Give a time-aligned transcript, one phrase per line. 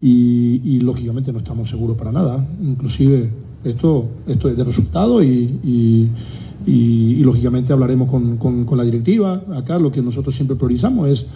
[0.00, 2.46] y, lógicamente no estamos seguros para nada.
[2.62, 3.30] Inclusive
[3.64, 6.10] esto, esto es de resultado y,
[7.22, 9.42] lógicamente hablaremos con, la directiva.
[9.54, 11.26] Acá lo que nosotros siempre priorizamos es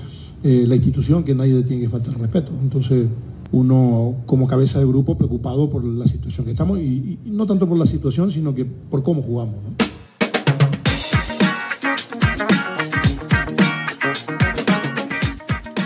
[0.45, 2.53] eh, la institución, que nadie le tiene que faltar respeto.
[2.63, 3.07] Entonces
[3.53, 7.79] uno como cabeza de grupo preocupado por la situación que estamos y, no tanto por
[7.79, 9.57] la situación, sino que por cómo jugamos.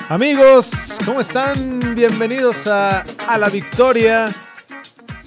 [0.08, 1.94] Amigos, ¿cómo están?
[1.94, 3.04] Bienvenidos a,
[3.38, 4.28] La Victoria.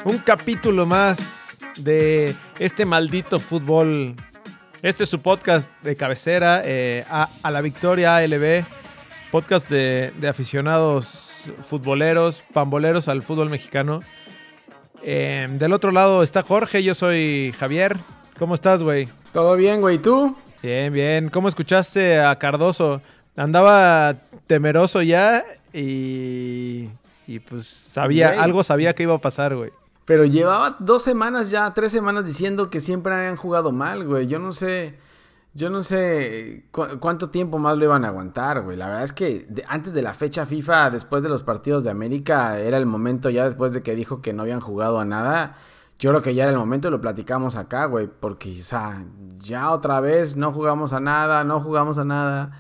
[0.04, 4.14] Un capítulo más de este maldito fútbol.
[4.82, 8.66] Este es su podcast de cabecera, eh, a, La Victoria ALB.
[9.32, 14.02] Podcast de, aficionados futboleros, pamboleros al fútbol mexicano.
[15.02, 17.98] Em, del otro lado está Jorge, yo soy Javier.
[18.38, 19.08] ¿Cómo estás, güey?
[19.32, 19.98] Todo bien, güey.
[19.98, 20.36] ¿Tú?
[20.62, 21.30] Bien, bien.
[21.30, 23.02] ¿Cómo escuchaste a Cardoso?
[23.38, 24.18] Andaba
[24.48, 26.90] temeroso ya y,
[27.28, 29.72] y pues sabía, algo sabía que iba a pasar, güey.
[30.06, 34.26] Pero llevaba dos semanas ya, tres semanas diciendo que siempre habían jugado mal, güey.
[34.26, 34.98] Yo no sé,
[35.54, 38.76] yo no sé cuánto tiempo más lo iban a aguantar, güey.
[38.76, 42.60] La verdad es que antes de la fecha FIFA, después de los partidos de América,
[42.60, 45.58] era el momento ya después de que dijo que no habían jugado a nada.
[46.00, 48.08] Yo creo que ya era el momento, lo platicamos acá, güey.
[48.08, 49.04] Porque, o sea,
[49.38, 52.52] ya otra vez no jugamos a nada, no jugamos a nada.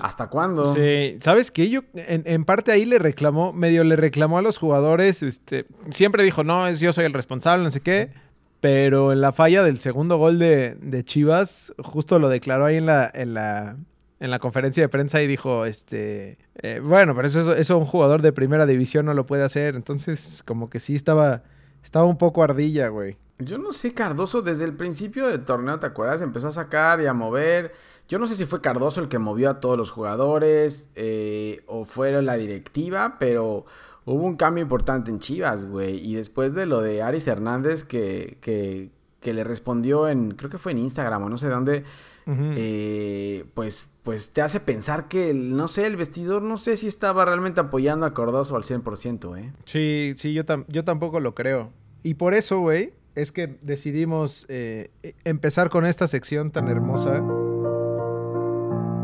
[0.00, 0.64] ¿Hasta cuándo?
[0.64, 1.68] Sí, ¿sabes qué?
[1.68, 6.44] Yo en, parte ahí le reclamó, medio le reclamó a los jugadores, este, siempre dijo,
[6.44, 8.12] no, es yo soy el responsable, no sé qué,
[8.60, 13.10] pero en la falla del segundo gol de, Chivas, justo lo declaró ahí en la,
[13.12, 13.76] en la,
[14.20, 18.22] en la conferencia de prensa y dijo, este, eh, bueno, pero eso, eso un jugador
[18.22, 21.42] de primera división no lo puede hacer, entonces como que sí estaba,
[21.82, 23.18] estaba un poco ardilla, güey.
[23.38, 26.20] Yo no sé, Cardoso, desde el principio del torneo, ¿te acuerdas?
[26.20, 27.72] Empezó a sacar y a mover
[28.08, 31.84] yo no sé si fue Cardoso el que movió a todos los jugadores eh, o
[31.84, 33.64] fue la directiva, pero
[34.04, 35.98] hubo un cambio importante en Chivas, güey.
[36.06, 40.58] Y después de lo de Aris Hernández que, que, que le respondió en, creo que
[40.58, 41.84] fue en Instagram o no sé dónde,
[42.26, 47.24] eh, pues, pues te hace pensar que, no sé, el vestidor no sé si estaba
[47.24, 49.52] realmente apoyando a Cardoso al 100%, ¿eh?
[49.64, 51.70] Sí, sí, yo, yo tampoco lo creo.
[52.02, 54.90] Y por eso, güey, es que decidimos eh,
[55.24, 57.22] empezar con esta sección tan hermosa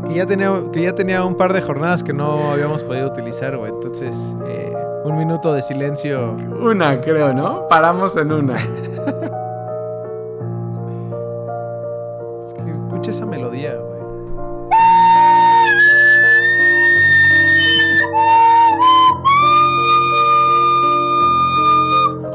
[0.07, 3.55] que ya tenía, que ya tenía un par de jornadas que no habíamos podido utilizar,
[3.57, 3.71] güey.
[3.71, 4.73] Entonces, eh,
[5.03, 6.35] un minuto de silencio.
[6.59, 7.67] Una, creo, ¿no?
[7.67, 8.55] Paramos en una.
[12.41, 13.91] es que escucha esa melodía, güey.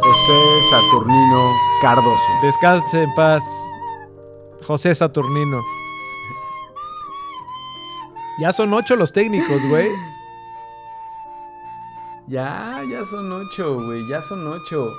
[0.03, 0.39] José
[0.71, 2.23] Saturnino Cardoso.
[2.43, 3.45] Descanse en paz,
[4.67, 5.61] José Saturnino.
[8.39, 9.89] Ya son ocho los técnicos, güey.
[12.29, 14.91] Ya, ya son ocho, güey, ya son ocho.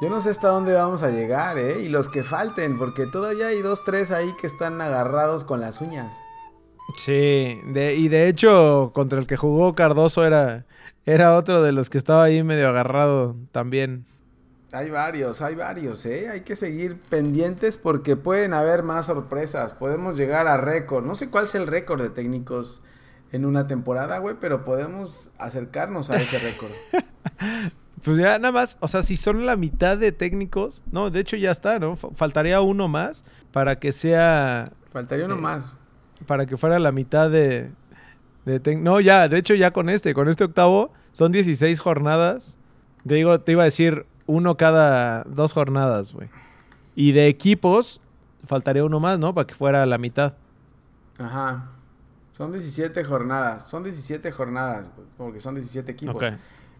[0.00, 1.80] Yo no sé hasta dónde vamos a llegar, ¿eh?
[1.80, 5.80] Y los que falten, porque todavía hay dos, tres ahí que están agarrados con las
[5.80, 6.20] uñas.
[6.96, 10.66] Sí, y de hecho, contra el que jugó Cardoso era,
[11.06, 14.06] era otro de los que estaba ahí medio agarrado también.
[14.76, 16.28] Hay varios, hay varios, ¿eh?
[16.28, 19.72] Hay que seguir pendientes porque pueden haber más sorpresas.
[19.72, 21.02] Podemos llegar a récord.
[21.02, 22.82] No sé cuál es el récord de técnicos
[23.32, 26.72] en una temporada, güey, pero podemos acercarnos a ese récord.
[28.04, 31.36] pues ya nada más, o sea, si son la mitad de técnicos, no, de hecho
[31.36, 31.96] ya está, ¿no?
[31.96, 34.66] Faltaría uno más para que sea...
[34.92, 35.72] Faltaría uno eh, más.
[36.26, 37.70] Para que fuera la mitad de...
[38.44, 42.58] de no, ya, de hecho ya con este, con este octavo, son 16 jornadas.
[43.08, 46.28] Te digo, te iba a decir uno cada dos jornadas, güey.
[46.94, 48.00] Y de equipos,
[48.46, 49.34] faltaría uno más, ¿no?
[49.34, 50.34] Para que fuera la mitad.
[51.18, 51.70] Ajá.
[52.30, 53.68] Son 17 jornadas.
[53.68, 55.08] Son 17 jornadas, güey.
[55.16, 56.22] Porque son 17 equipos.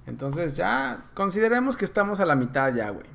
[0.06, 3.06] Entonces ya consideremos que estamos a la mitad ya, güey.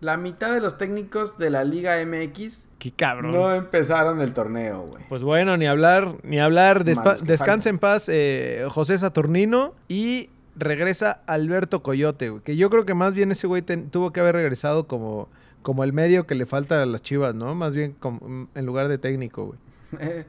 [0.00, 2.68] La mitad de los técnicos de la Liga MX.
[2.78, 3.32] Qué cabrón.
[3.32, 5.04] No empezaron el torneo, güey.
[5.08, 6.84] Pues bueno, ni hablar, ni hablar.
[6.84, 9.74] Descansa en paz eh, José Saturnino.
[9.88, 12.42] Y regresa Alberto Coyote, güey.
[12.42, 15.28] Que yo creo que más bien ese güey tuvo que haber regresado como,
[15.62, 17.54] como el medio que le falta a las chivas, ¿no?
[17.54, 19.58] Más bien como, en lugar de técnico, güey.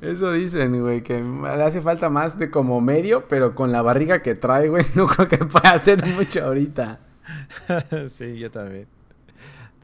[0.00, 4.22] Eso dicen, güey, que le hace falta más de como medio, pero con la barriga
[4.22, 7.00] que trae, güey, no creo que pueda hacer mucho ahorita.
[8.08, 8.86] sí, yo también.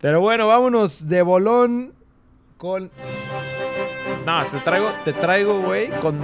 [0.01, 1.93] Pero bueno, vámonos de bolón
[2.57, 2.91] con...
[4.27, 6.21] No, te traigo, te traigo, güey, con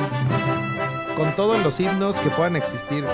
[1.17, 3.05] con todos los himnos que puedan existir.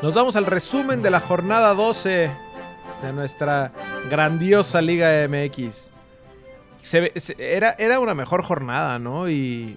[0.00, 2.30] Nos vamos al resumen de la jornada 12
[3.02, 3.72] de nuestra
[4.08, 5.92] grandiosa Liga MX.
[7.38, 9.28] era, era una mejor jornada, ¿no?
[9.28, 9.76] Y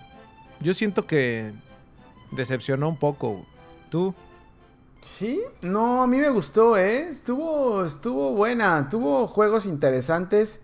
[0.62, 1.52] yo siento que
[2.32, 3.46] decepcionó un poco.
[3.90, 4.16] ¿Tú?
[5.02, 7.10] Sí, no, a mí me gustó, ¿eh?
[7.10, 10.62] Estuvo, estuvo buena, tuvo juegos interesantes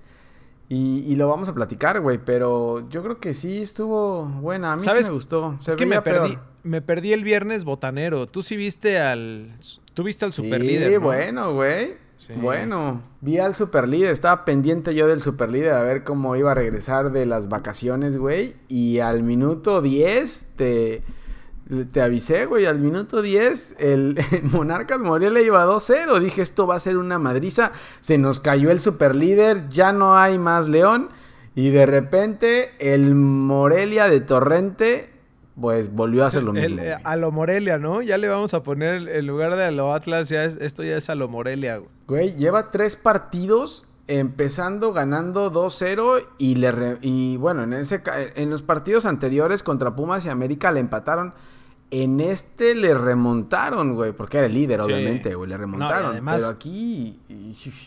[0.69, 4.81] y, lo vamos a platicar, güey, pero yo creo que sí estuvo buena, a mí
[4.81, 5.58] sí me gustó.
[5.66, 8.28] es que me perdí, me perdí el viernes botanero.
[8.28, 9.56] Tú sí viste al,
[9.94, 12.08] tú viste al superlíder, Sí, bueno, güey.
[12.36, 17.12] Bueno, vi al superlíder, estaba pendiente yo del superlíder a ver cómo iba a regresar
[17.12, 21.04] de las vacaciones, güey, y al minuto 10 te...
[21.92, 26.19] Te avisé, güey, al minuto 10 el, Monarcas Morelia iba 2-0.
[26.19, 27.72] Dije, esto va a ser una madriza.
[28.00, 31.10] Se nos cayó el superlíder, ya no hay más León.
[31.56, 35.10] Y de repente el Morelia de Torrente,
[35.60, 36.81] pues volvió a hacer lo mismo.
[37.04, 38.02] A lo Morelia, ¿no?
[38.02, 41.10] Ya le vamos a poner en lugar de a lo Atlas, ya esto ya es
[41.10, 41.90] a lo Morelia, güey.
[42.08, 48.02] Güey, lleva tres partidos empezando ganando 2-0 y le y bueno, en ese
[48.36, 51.34] en los partidos anteriores contra Pumas y América le empataron
[51.89, 56.19] en este le remontaron, güey, porque era el líder, obviamente, güey, le remontaron.
[56.24, 57.19] Pero aquí,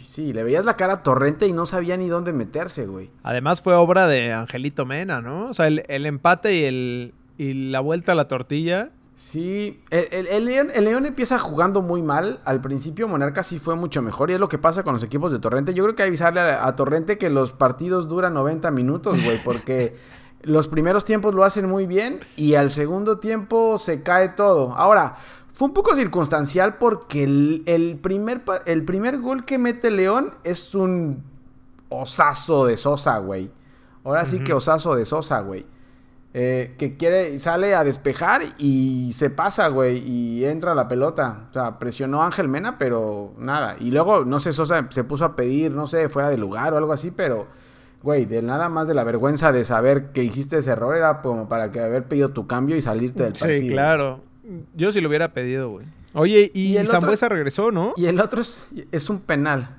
[0.04, 3.10] sí, le veías la cara a Torrente y no sabía ni dónde meterse, güey.
[3.22, 5.48] Además fue obra de Angelito Mena, ¿no?
[5.48, 8.90] O sea, el, empate y, el, y la vuelta a la tortilla.
[9.16, 12.40] Sí, el, León, el, León, empieza jugando muy mal.
[12.46, 15.30] Al principio Monarca sí fue mucho mejor y es lo que pasa con los equipos
[15.30, 15.74] de Torrente.
[15.74, 19.22] Yo creo que hay que avisarle a, a Torrente que los partidos duran 90 minutos,
[19.22, 19.94] güey, porque...
[20.42, 24.72] Los primeros tiempos lo hacen muy bien y al segundo tiempo se cae todo.
[24.74, 25.16] Ahora,
[25.52, 31.22] fue un poco circunstancial porque el, primer, el primer gol que mete León es un
[31.90, 33.50] osazo de Sosa, güey.
[34.02, 35.66] Ahora sí que osazo de Sosa, güey.
[36.32, 41.48] Eh, que quiere, sale a despejar y se pasa, güey, y entra la pelota.
[41.50, 43.76] O sea, presionó a Ángel Mena, pero nada.
[43.78, 46.78] Y luego, no sé, Sosa se puso a pedir, no sé, fuera de lugar o
[46.78, 47.48] algo así, pero
[48.02, 51.48] güey, de nada más de la vergüenza de saber que hiciste ese error era como
[51.48, 53.60] para que haber pedido tu cambio y salirte del partido.
[53.60, 54.20] Sí, claro.
[54.74, 55.86] Yo sí lo hubiera pedido, güey.
[56.12, 57.92] Oye, y, Zambuesa regresó, ¿no?
[57.96, 59.76] Y el otro es, un penal.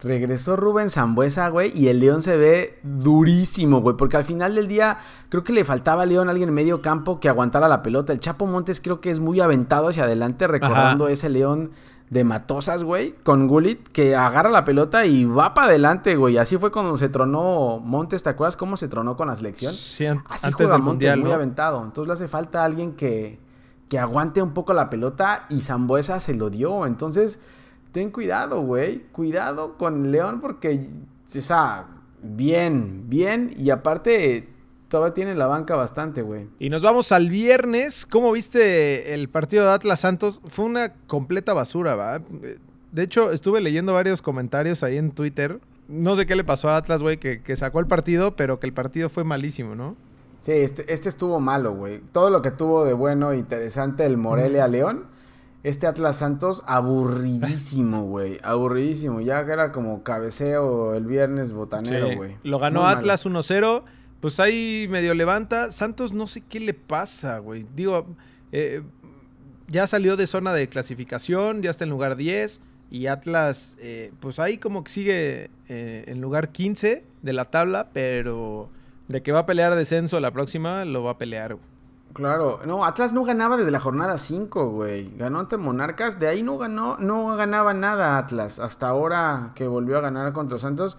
[0.00, 4.68] Regresó Rubén Zambuesa, güey, y el León se ve durísimo, güey, porque al final del
[4.68, 4.98] día
[5.28, 8.12] creo que le faltaba a León alguien en medio campo que aguantara la pelota.
[8.12, 11.70] El Chapo Montes creo que es muy aventado hacia adelante recordando ese León
[12.10, 16.38] de Matosas, güey, con Gulit, que agarra la pelota y va para adelante, güey.
[16.38, 19.72] Así fue cuando se tronó Montes, ¿te acuerdas cómo se tronó con la selección?
[19.72, 21.82] Sí, Así antes juega del Montes, mundial, muy aventado.
[21.82, 23.38] Entonces le hace falta alguien que,
[23.88, 26.86] que aguante un poco la pelota y Zambuesa se lo dio.
[26.86, 27.40] Entonces,
[27.92, 29.00] ten cuidado, güey.
[29.12, 30.88] Cuidado con León porque,
[31.28, 31.86] o sea,
[32.22, 33.54] bien, bien.
[33.56, 34.48] Y aparte
[34.88, 36.46] Todavía tiene la banca bastante, güey.
[36.58, 38.06] Y nos vamos al viernes.
[38.06, 40.40] ¿Cómo viste el partido de Atlas Santos?
[40.46, 42.20] Fue una completa basura, ¿va?
[42.92, 45.60] De hecho, estuve leyendo varios comentarios ahí en Twitter.
[45.88, 48.72] No sé qué le pasó a Atlas, güey, que, sacó el partido, pero que el
[48.72, 49.96] partido fue malísimo, ¿no?
[50.40, 52.00] Sí, este, este estuvo malo, güey.
[52.12, 55.06] Todo lo que tuvo de bueno e interesante el Morelia León.
[55.64, 58.38] Este Atlas Santos, aburridísimo, güey.
[58.42, 59.20] Aburridísimo.
[59.20, 62.36] Ya que era como cabeceo el viernes botanero, güey.
[62.42, 63.82] Lo ganó Atlas 1-0.
[64.20, 65.70] Pues ahí medio levanta.
[65.70, 67.66] Santos no sé qué le pasa, güey.
[67.74, 68.06] Digo,
[68.52, 68.82] eh,
[69.68, 72.60] ya salió de zona de clasificación, ya está en lugar 10.
[72.90, 77.90] Y Atlas, eh, pues ahí como que sigue eh, en lugar 15 de la tabla,
[77.92, 78.70] pero
[79.08, 81.58] de que va a pelear descenso la próxima, lo va a pelear.
[82.14, 85.14] Claro, no, Atlas no ganaba desde la jornada 5, güey.
[85.16, 88.58] Ganó ante Monarcas, de ahí no ganó, no ganaba nada Atlas.
[88.58, 90.96] Hasta ahora que volvió a ganar contra Santos.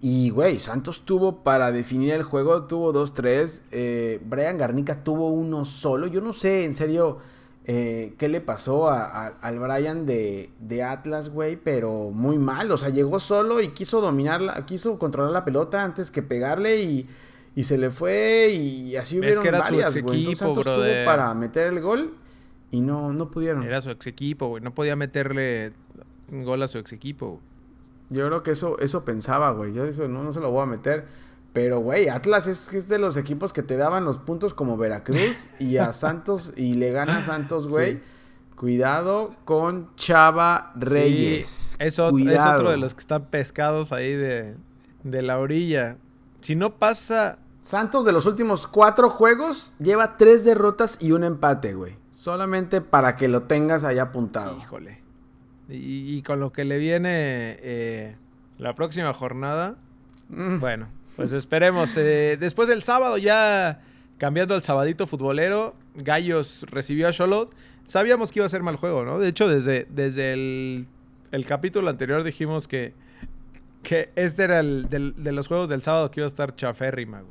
[0.00, 3.62] Y, güey, Santos tuvo para definir el juego, tuvo dos, tres.
[3.72, 6.06] Eh, Brian Garnica tuvo uno solo.
[6.06, 7.18] Yo no sé, en serio,
[7.64, 12.70] eh, qué le pasó al Brian de, de Atlas, güey, pero muy mal.
[12.70, 17.08] O sea, llegó solo y quiso dominarla, quiso controlar la pelota antes que pegarle y,
[17.56, 21.34] y se le fue y así hubieron que era varias, su ex equipo, tuvo para
[21.34, 22.14] meter el gol
[22.70, 23.64] y no, no pudieron.
[23.64, 24.62] Era su ex equipo, güey.
[24.62, 25.72] No podía meterle
[26.30, 27.40] un gol a su ex equipo.
[28.10, 29.72] Yo creo que eso, eso pensaba, güey.
[29.72, 31.06] Yo eso no, no se lo voy a meter.
[31.52, 35.46] Pero, güey, Atlas es, es, de los equipos que te daban los puntos como Veracruz
[35.58, 38.00] y a Santos y le gana a Santos, güey.
[38.54, 41.76] Cuidado con Chava Reyes.
[41.78, 44.56] es, otro, de los que están pescados ahí de,
[45.04, 45.96] de la orilla.
[46.40, 47.38] Si no pasa...
[47.60, 51.96] Santos de los últimos cuatro juegos lleva tres derrotas y un empate, güey.
[52.10, 54.56] Solamente para que lo tengas ahí apuntado.
[54.56, 55.07] Híjole.
[55.70, 58.16] Y, con lo que le viene eh,
[58.56, 59.76] la próxima jornada,
[60.30, 60.60] mm.
[60.60, 61.94] bueno, pues esperemos.
[61.96, 63.80] Eh, después del sábado, ya
[64.18, 67.52] cambiando al sabadito futbolero, Gallos recibió a Cholot.
[67.84, 69.18] Sabíamos que iba a ser mal juego, ¿no?
[69.18, 72.94] De hecho, desde, desde el, capítulo anterior dijimos que,
[73.82, 77.22] que este era el de los juegos del sábado que iba a estar chaférrima,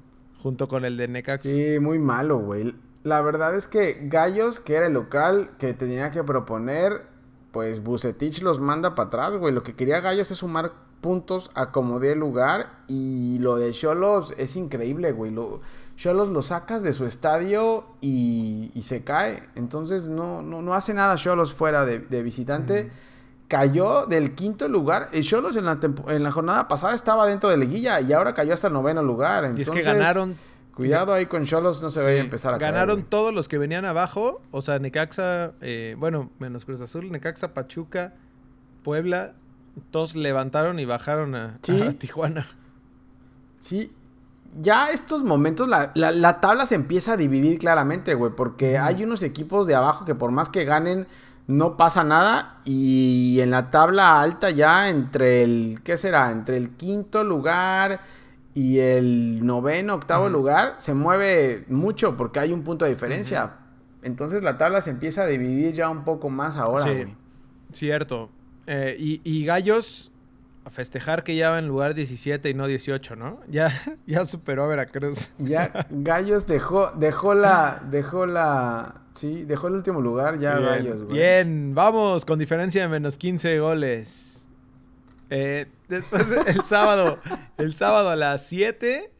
[0.42, 1.44] junto con el de Necax.
[1.44, 2.76] Sí, muy malo, güey.
[3.04, 7.17] la verdad es que Gallos, que era el local que tenía que proponer,
[7.52, 9.54] pues Bucetich los manda para atrás, güey.
[9.54, 14.56] Lo que quería Gallos es sumar puntos, acomodé el lugar y lo de Cholos es
[14.56, 15.34] increíble, güey.
[15.96, 19.44] Cholos lo sacas de su estadio y, se cae.
[19.56, 22.92] Entonces no, no, no hace nada Cholos fuera de, visitante.
[23.48, 25.10] Cayó del quinto lugar.
[25.14, 28.54] El Cholos en la, en la jornada pasada estaba dentro de Leguilla y ahora cayó
[28.54, 29.46] hasta el noveno lugar.
[29.46, 30.36] Entonces, y es que ganaron
[30.78, 33.84] Cuidado ahí con Cholos, no se vaya a empezar a Ganaron todos los que venían
[33.84, 34.44] abajo.
[34.52, 38.14] O sea, Necaxa, eh, bueno, menos Cruz Azul, Necaxa, Pachuca,
[38.84, 39.34] Puebla.
[39.90, 41.58] Todos levantaron y bajaron a,
[41.98, 42.46] Tijuana.
[43.58, 43.92] Sí.
[44.62, 48.34] Ya estos momentos, la, la, tabla se empieza a dividir claramente, güey.
[48.36, 51.08] Porque hay unos equipos de abajo que por más que ganen,
[51.48, 52.60] no pasa nada.
[52.66, 56.32] Y en la tabla alta ya entre el, ¿qué será?
[56.32, 58.00] Entre el quinto lugar
[58.58, 63.58] y el noveno, octavo lugar se mueve mucho porque hay un punto de diferencia.
[64.02, 66.82] Entonces la tabla se empieza a dividir ya un poco más ahora.
[66.82, 67.06] Sí,
[67.72, 68.32] cierto.
[68.66, 70.12] Eh, y, Gallos
[70.66, 73.40] a festejar que ya va en lugar 17 y no 18, ¿no?
[73.48, 73.72] Ya,
[74.08, 75.34] ya superó a Veracruz.
[75.38, 81.20] Ya Gallos dejó, dejó la, dejó la, sí, dejó el último lugar ya Gallos, güey.
[81.20, 84.27] Bien, vamos, con diferencia de menos 15 goles.
[85.30, 87.20] Eh, después, el sábado,
[87.58, 89.12] el sábado a las 7,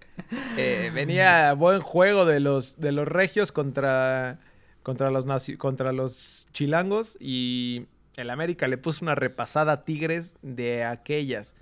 [0.58, 4.40] eh, venía buen juego de los, de los regios contra,
[4.84, 5.26] contra, los
[5.58, 7.88] contra los chilangos y
[8.18, 11.56] el América le puso una repasada a Tigres de aquellas.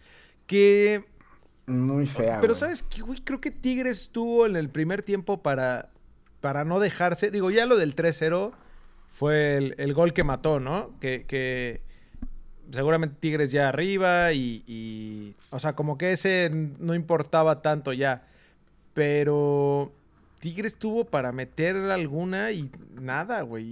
[0.48, 1.06] Que...
[1.68, 2.40] Muy fea.
[2.40, 5.90] Pero ¿sabes qué, Creo que Tigres tuvo en el primer tiempo para,
[6.40, 7.32] para no dejarse.
[7.32, 8.54] Digo, ya lo del 3-0
[9.10, 10.98] fue el, gol que mató, ¿no?
[11.00, 11.82] Que, que,
[12.72, 18.28] seguramente Tigres ya arriba y, o sea, como que ese no importaba tanto ya.
[18.94, 19.92] Pero
[20.40, 23.66] Tigres tuvo para meter alguna y nada, güey.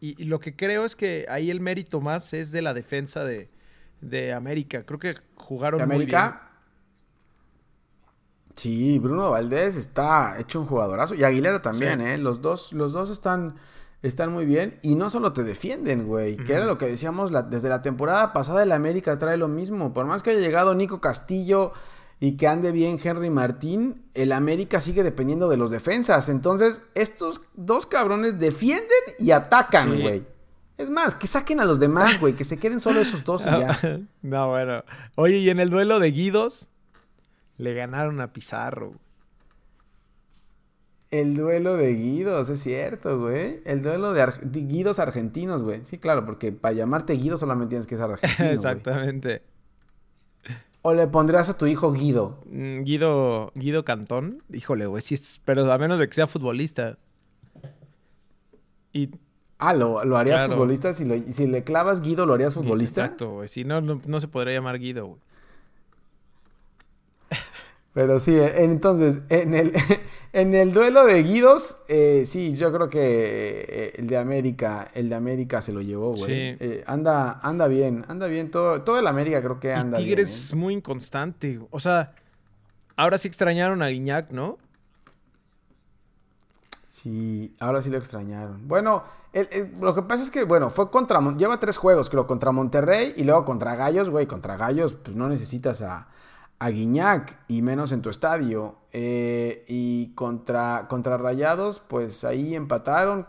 [0.00, 4.32] Y, lo que creo es que ahí el mérito más es de la defensa de,
[4.34, 4.84] América.
[4.84, 6.22] Creo que jugaron ¿De América?
[6.22, 6.44] muy bien.
[8.56, 11.14] Sí, Bruno Valdés está hecho un jugadorazo.
[11.14, 12.18] Y Aguilera también, ¿eh?
[12.18, 13.56] Los dos, los dos están
[14.08, 17.68] están muy bien y no solo te defienden, güey, que era lo que decíamos desde
[17.70, 21.72] la temporada pasada el América trae lo mismo, por más que haya llegado Nico Castillo
[22.20, 27.40] y que ande bien Henry Martín, el América sigue dependiendo de los defensas, entonces estos
[27.54, 30.24] dos cabrones defienden y atacan, güey.
[30.76, 33.50] Es más, que saquen a los demás, güey, que se queden solo esos dos y
[33.50, 34.00] ya.
[34.22, 34.84] no, bueno.
[35.14, 36.70] Oye, y en el duelo de Guidos
[37.56, 38.94] le ganaron a Pizarro.
[41.14, 43.60] El duelo de Guidos, es cierto, güey.
[43.64, 45.84] El duelo de, Guidos argentinos, güey.
[45.84, 48.50] Sí, claro, porque para llamarte Guido solamente tienes que ser argentino.
[48.50, 49.42] Exactamente.
[50.82, 52.42] ¿O le pondrías a tu hijo Guido?
[52.50, 54.42] Mm, Guido, Guido Cantón.
[54.52, 56.98] Híjole, güey, sí, pero a menos de que sea futbolista.
[58.92, 59.10] Y...
[59.58, 60.94] Ah, ¿lo, harías futbolista?
[60.94, 63.04] Si, si le clavas Guido, ¿lo harías futbolista?
[63.04, 63.46] Exacto, güey.
[63.46, 65.20] Si no, no, no se podría llamar Guido, güey.
[67.94, 69.72] Pero sí, entonces, en el,
[70.32, 75.08] en el duelo de Guidos, eh, sí, yo creo que eh, el de América, el
[75.08, 76.24] de América se lo llevó, güey.
[76.24, 76.56] Sí.
[76.58, 80.08] Eh, anda, anda bien, anda bien, todo, todo el América creo que anda bien.
[80.08, 81.60] Tigres es muy inconstante.
[81.70, 82.16] O sea,
[82.96, 84.58] ahora sí extrañaron a Guiñac, ¿no?
[86.88, 88.66] Sí, ahora sí lo extrañaron.
[88.66, 89.04] Bueno,
[89.80, 93.22] lo que pasa es que, bueno, fue contra, lleva tres juegos, creo, contra Monterrey y
[93.22, 96.08] luego contra Gallos, güey, contra Gallos, pues no necesitas a
[96.64, 98.76] a Guiñac y menos en tu estadio.
[98.90, 103.26] Eh, y contra, contra Rayados, pues ahí empataron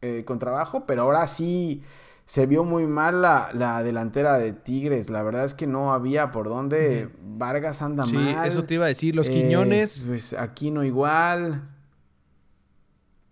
[0.00, 1.82] eh, con trabajo, pero ahora sí
[2.24, 5.10] se vio muy mal la, delantera de Tigres.
[5.10, 7.08] La verdad es que no había por dónde.
[7.20, 9.16] Vargas anda sí, eso te iba a decir.
[9.16, 10.04] Los eh, Quiñones.
[10.06, 11.68] Pues aquí no igual.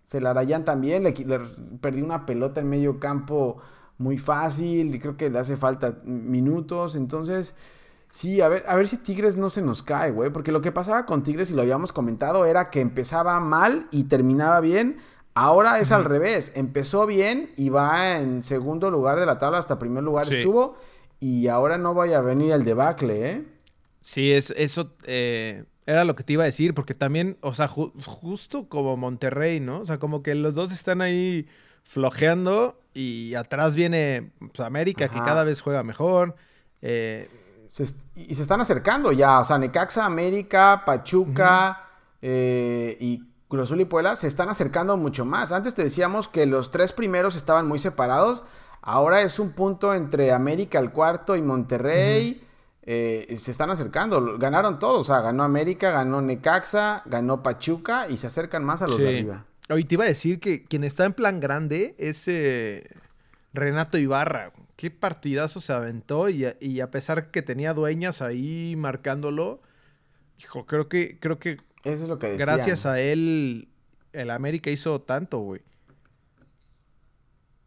[0.03, 1.03] Celarayán también.
[1.03, 1.39] Le, le
[1.79, 3.59] perdió una pelota en medio campo
[3.97, 4.93] muy fácil.
[4.93, 6.97] Y creo que le hace falta minutos.
[6.97, 7.55] Entonces.
[8.09, 10.31] Sí, a ver, a ver si Tigres no se nos cae, güey.
[10.31, 14.05] Porque lo que pasaba con Tigres, y lo habíamos comentado, era que empezaba mal y
[14.05, 14.97] terminaba bien.
[15.33, 16.51] Ahora es al revés.
[16.55, 20.77] Empezó bien y va en segundo lugar de la tabla, hasta primer lugar estuvo.
[21.19, 23.45] Y ahora no vaya a venir el debacle, ¿eh?
[24.01, 27.67] Sí, es, eso eh, era lo que te iba a decir, porque también, o sea,
[27.67, 29.79] justo como Monterrey, ¿no?
[29.79, 31.47] O sea, como que los dos están ahí
[31.83, 36.35] flojeando y atrás viene pues, América, que cada vez juega mejor.
[36.81, 37.29] Eh,
[38.15, 39.39] y se están acercando ya.
[39.39, 41.89] O sea, Necaxa, América, Pachuca
[42.21, 45.51] eh, y Cruz Azul y Puebla se están acercando mucho más.
[45.51, 48.43] Antes te decíamos que los tres primeros estaban muy separados.
[48.81, 52.43] Ahora es un punto entre América, el cuarto, y Monterrey.
[52.83, 54.37] Eh, se están acercando.
[54.37, 55.01] Ganaron todos.
[55.01, 59.07] O sea, ganó América, ganó Necaxa, ganó Pachuca y se acercan más a los de
[59.07, 59.45] arriba.
[59.69, 62.89] Hoy te iba a decir que quien está en plan grande es eh,
[63.53, 64.53] Renato Ibarra.
[64.77, 69.59] Qué partidazo se aventó y a, pesar que tenía dueñas ahí marcándolo,
[70.39, 73.67] hijo, creo que, creo que, Eso es lo que gracias a él
[74.13, 75.61] el América hizo tanto, güey.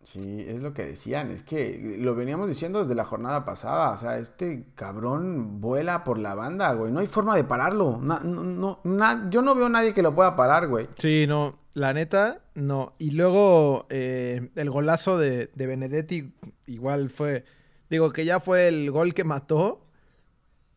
[0.03, 3.97] Sí, es lo que decían, es que lo veníamos diciendo desde la jornada pasada, o
[3.99, 8.81] sea, este cabrón vuela por la banda, güey, no hay forma de pararlo, no,
[9.31, 10.89] yo no veo a nadie que lo pueda parar, güey.
[10.97, 12.95] Sí, no, la neta, no.
[12.99, 16.33] Y luego eh, el golazo de, Benedetti
[16.67, 17.45] igual fue,
[17.91, 19.87] digo que ya fue el gol que mató,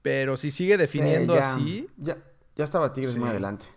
[0.01, 1.87] pero si sigue definiendo así...
[1.95, 2.17] Ya,
[2.55, 3.67] ya estaba Tigres más adelante.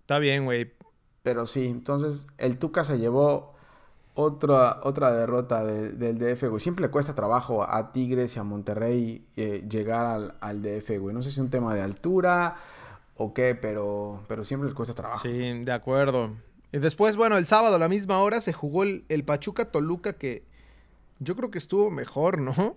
[0.00, 0.72] Está bien, güey.
[1.22, 3.54] Pero sí, entonces el Tuca se llevó
[4.14, 6.60] otra, otra derrota del DF, güey.
[6.60, 11.14] Siempre le cuesta trabajo a Tigres y a Monterrey eh, llegar al, al, DF, güey.
[11.14, 12.56] No sé si es un tema de altura
[13.16, 15.20] o qué, pero, pero siempre les cuesta trabajo.
[15.20, 16.32] Sí, de acuerdo.
[16.72, 20.44] Y después, bueno, el sábado a la misma hora se jugó el, Pachuca Toluca que
[21.18, 22.76] yo creo que estuvo mejor, ¿no?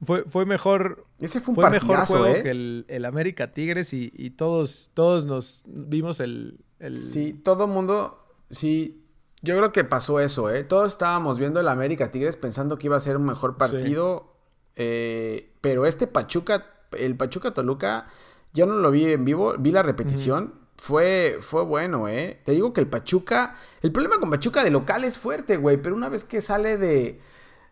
[0.00, 1.06] Fue, fue mejor.
[1.18, 2.42] Ese fue un mejor juego ¿eh?
[2.42, 8.24] que el, el, América Tigres y, y, todos, todos nos vimos el, Sí, todo mundo,
[8.50, 9.04] sí,
[9.42, 10.64] yo creo que pasó eso, ¿eh?
[10.64, 14.34] Todos estábamos viendo el América Tigres pensando que iba a ser un mejor partido,
[14.76, 18.08] eh, pero este Pachuca, el Pachuca Toluca,
[18.52, 20.54] yo no lo vi en vivo, vi la repetición.
[20.76, 22.40] Fue, fue bueno, ¿eh?
[22.44, 23.56] Te digo que el Pachuca.
[23.82, 25.76] El problema con Pachuca de local es fuerte, güey.
[25.82, 27.20] Pero una vez que sale de,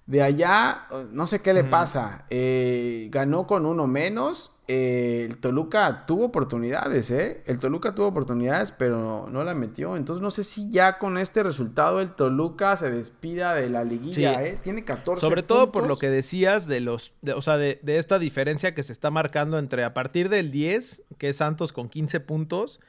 [0.07, 2.27] de allá, no sé qué le pasa.
[2.31, 7.43] Eh, ganó con uno menos el Toluca tuvo oportunidades, ¿eh?
[7.47, 9.97] El Toluca tuvo oportunidades, pero no, la metió.
[9.97, 14.43] Entonces no sé si ya con este resultado el Toluca se despida de la liguilla,
[14.43, 14.59] ¿eh?
[14.61, 18.75] Tiene 14 Sobre todo por lo que decías de los, o sea, de, esta diferencia
[18.75, 22.81] que se está marcando entre a partir del 10, que es Santos con 15 puntos,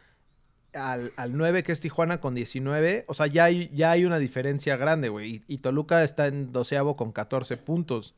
[0.74, 3.06] al, 9, que es Tijuana con 19.
[3.08, 5.44] O sea, ya hay, ya hay una diferencia grande, güey.
[5.48, 8.16] Y, Toluca está en doceavo con 14 puntos.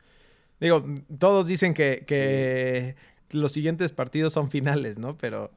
[0.62, 0.86] Digo,
[1.18, 2.96] todos dicen que, que
[3.32, 5.18] los siguientes partidos son finales, ¿no?
[5.18, 5.52] Pero,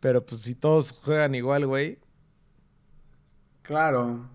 [0.00, 1.98] pero pues si todos juegan igual, güey.
[3.62, 4.28] Claro.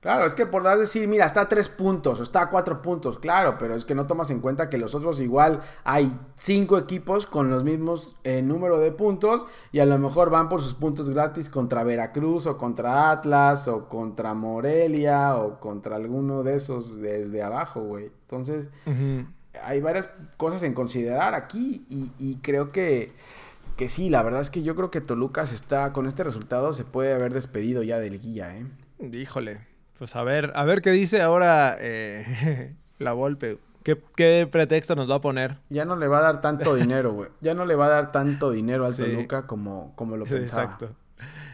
[0.00, 3.18] Claro, es que por decir, mira, está a tres puntos o está a cuatro puntos,
[3.18, 7.26] claro, pero es que no tomas en cuenta que los otros igual hay cinco equipos
[7.26, 11.10] con los mismos eh, número de puntos y a lo mejor van por sus puntos
[11.10, 17.42] gratis contra Veracruz o contra Atlas o contra Morelia o contra alguno de esos desde
[17.42, 18.12] abajo, güey.
[18.22, 18.70] Entonces,
[19.62, 23.12] hay varias cosas en considerar aquí y, creo que,
[23.76, 26.84] que, sí, la verdad es que yo creo que Toluca está, con este resultado se
[26.84, 28.66] puede haber despedido ya del guía, ¿eh?
[29.12, 29.60] Híjole,
[29.98, 33.58] pues a ver, a ver qué dice ahora eh, la Volpe.
[34.14, 35.56] ¿Qué, pretexto nos va a poner?
[35.70, 37.30] Ya no le va a dar tanto dinero, güey.
[37.40, 40.64] Ya no le va a dar tanto dinero al Toluca como, como lo pensaba.
[40.64, 40.94] Exacto.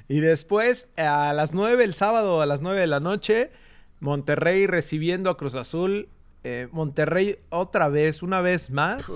[0.09, 3.53] Y después, a las 9, el sábado, a las 9 de la noche,
[4.01, 6.09] Monterrey recibiendo a Cruz Azul
[6.45, 9.11] eh, Monterrey otra vez, una vez más,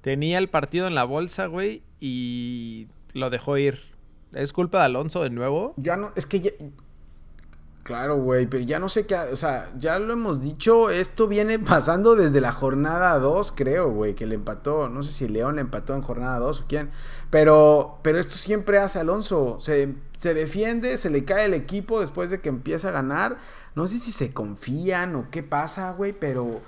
[0.00, 3.80] tenía el partido en la bolsa, güey, y lo dejó ir.
[4.32, 5.74] ¿Es culpa de Alonso de nuevo?
[5.76, 6.50] Ya no, es que ya...
[7.84, 11.60] Claro, güey, pero ya no sé qué, o sea, ya lo hemos dicho, esto viene
[11.60, 15.60] pasando desde la jornada 2, creo, güey, que le empató, no sé si León le
[15.60, 16.90] empató en jornada 2 o quién,
[17.30, 22.28] pero, pero esto siempre hace Alonso, se, se defiende, se le cae el equipo después
[22.28, 23.38] de que empieza a ganar,
[23.76, 26.62] no sé si se confían o qué pasa, güey, pero...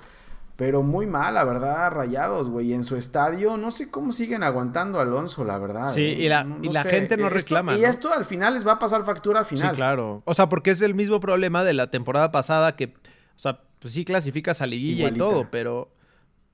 [0.57, 2.73] Pero muy mal, la verdad, rayados, güey.
[2.73, 5.92] En su estadio, no sé cómo siguen aguantando a Alonso, la verdad.
[5.92, 7.77] Sí, y la, y la gente no reclama.
[7.77, 9.71] Y esto al final les va a pasar factura al final.
[9.71, 10.21] Sí, claro.
[10.25, 13.94] O sea, porque es el mismo problema de la temporada pasada que, o sea, pues
[13.94, 15.92] sí clasificas a liguilla y todo, pero,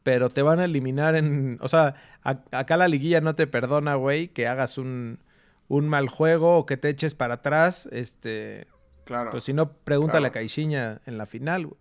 [0.03, 1.57] pero te van a eliminar en.
[1.63, 5.19] O sea, acá la liguilla no te perdona, güey, que hagas un,
[5.69, 7.89] un mal juego o que te eches para atrás.
[7.91, 8.67] Este.
[9.05, 9.31] Claro.
[9.31, 11.79] Pues si no, pregúntale a Caixinha en la final, güey.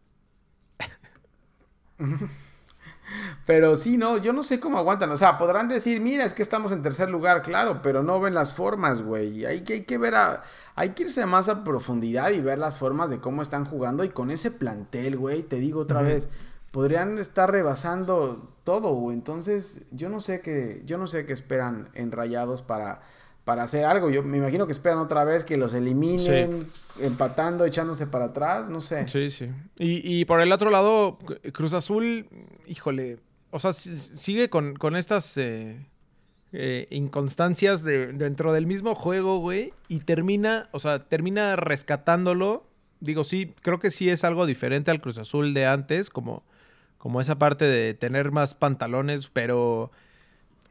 [3.45, 5.11] Pero sí, no, yo no sé cómo aguantan.
[5.11, 8.33] O sea, podrán decir, mira, es que estamos en tercer lugar, claro, pero no ven
[8.33, 9.45] las formas, güey.
[9.45, 10.43] Hay que, hay que ver a.
[10.75, 14.03] Hay que irse más a profundidad y ver las formas de cómo están jugando.
[14.03, 16.29] Y con ese plantel, güey, te digo otra vez,
[16.71, 19.15] podrían estar rebasando todo, güey.
[19.15, 20.81] Entonces, yo no sé qué.
[20.85, 23.01] Yo no sé qué esperan en rayados para
[23.43, 24.09] para hacer algo.
[24.09, 26.65] Yo me imagino que esperan otra vez que los eliminen,
[27.01, 29.07] empatando, echándose para atrás, no sé.
[29.07, 29.49] Sí, sí.
[29.77, 31.17] Y, por el otro lado,
[31.51, 32.27] Cruz Azul,
[32.67, 33.19] híjole,
[33.51, 35.85] o sea, sigue con, estas eh,
[36.53, 42.65] eh, inconstancias de, dentro del mismo juego, güey, y termina, o sea, termina rescatándolo.
[43.01, 46.43] Digo, sí, creo que sí es algo diferente al Cruz Azul de antes, como,
[46.97, 49.91] como esa parte de tener más pantalones, pero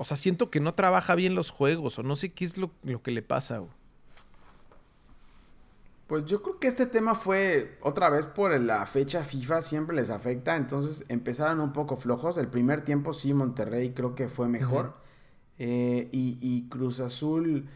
[0.03, 2.73] o sea, siento que no trabaja bien los juegos o no sé qué es lo,
[3.03, 3.59] que le pasa.
[3.59, 3.71] Güey.
[6.09, 10.11] Pues yo creo que este tema fue otra vez por la fecha FIFA, siempre les
[10.11, 12.37] afecta, entonces empezaron un poco flojos.
[12.37, 14.95] El primer tiempo sí, Monterrey creo que fue mejor.
[15.59, 17.69] Eh, y, Cruz Azul,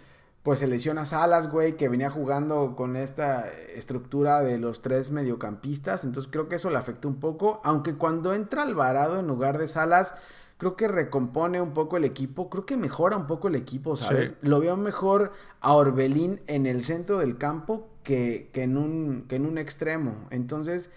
[0.43, 6.03] pues se lesiona Salas, güey, que venía jugando con esta estructura de los tres mediocampistas,
[6.03, 9.69] entonces creo que eso le afectó un poco, aunque cuando entra Alvarado en lugar de
[9.69, 10.17] Salas,
[10.59, 14.35] creo que recompone un poco el equipo, creo que mejora un poco el equipo, ¿sabes?
[14.41, 19.47] Lo veo mejor a Orbelín en el centro del campo que, en, un, que en
[19.47, 20.27] un extremo.
[20.31, 20.91] Entonces,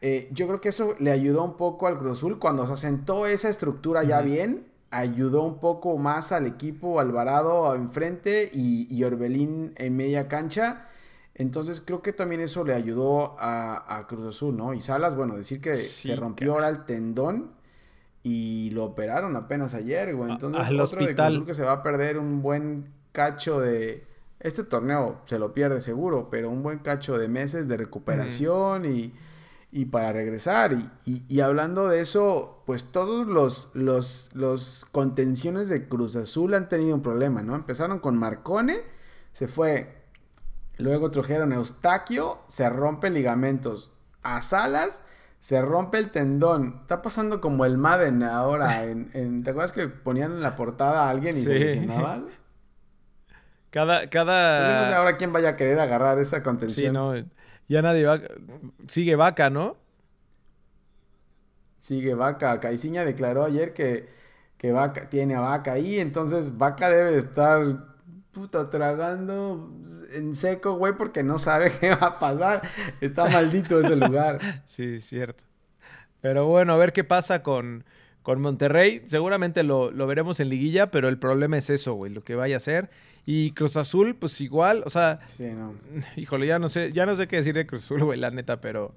[0.00, 3.26] eh, yo creo que eso le ayudó un poco al Cruz Azul cuando se asentó
[3.26, 4.68] esa estructura ya bien.
[4.90, 10.86] Ayudó un poco más al equipo Alvarado enfrente y, y Orbelín en media cancha.
[11.34, 14.74] Entonces creo que también eso le ayudó a, Cruz Azul, ¿no?
[14.74, 17.61] Y Salas, bueno, decir que se rompió ahora el tendón
[18.22, 20.30] y lo operaron apenas ayer, güey.
[20.30, 24.06] Entonces, otro de Cruz Azul que se va a perder un buen cacho de.
[24.40, 29.14] Este torneo se lo pierde seguro, pero un buen cacho de meses de recuperación y,
[29.70, 30.72] y, para regresar.
[30.72, 36.68] Y, y, hablando de eso, pues todos los, los, los contenciones de Cruz Azul han
[36.68, 37.54] tenido un problema, ¿no?
[37.54, 38.78] Empezaron con Marcone,
[39.32, 40.02] se fue.
[40.78, 43.92] Luego trajeron Eustaquio, se rompen ligamentos.
[44.24, 45.02] A Salas
[45.42, 46.78] se rompe el tendón.
[46.82, 48.84] Está pasando como el Madden ahora.
[48.86, 52.22] En, ¿Te acuerdas que ponían en la portada a alguien y se lesionaba?
[53.70, 54.82] Cada, cada...
[54.82, 56.86] no sé ahora quién vaya a querer agarrar esa contención.
[56.86, 57.16] Sí, no.
[57.66, 58.20] Ya nadie va...
[58.86, 59.76] Sigue Vaca, ¿no?
[61.78, 62.60] Sigue Vaca.
[62.60, 64.10] Caiciña declaró ayer que,
[64.58, 65.98] que Vaca tiene a Vaca ahí.
[65.98, 67.91] Entonces Vaca debe estar
[68.32, 69.70] puta, tragando
[70.14, 72.62] en seco, güey, porque no sabe qué va a pasar.
[73.00, 74.38] Está maldito ese lugar.
[74.64, 75.44] Sí, cierto.
[76.20, 77.84] Pero bueno, a ver qué pasa con,
[78.22, 79.02] con Monterrey.
[79.06, 82.58] Seguramente lo, veremos en liguilla, pero el problema es eso, güey, lo que vaya a
[82.58, 82.90] hacer.
[83.26, 85.74] Y Cruz Azul, pues igual, o sea, sí, no.
[86.16, 88.60] híjole, ya no sé, ya no sé qué decir de Cruz Azul, güey, la neta,
[88.60, 88.94] pero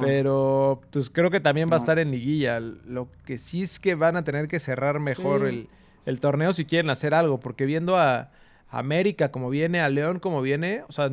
[0.00, 2.60] pero pues creo que también va a estar en liguilla.
[2.60, 5.66] Lo que sí es que van a tener que cerrar mejor el,
[6.06, 8.30] el torneo si quieren hacer algo, porque viendo a
[8.78, 11.10] América como viene, a León como viene, o sea,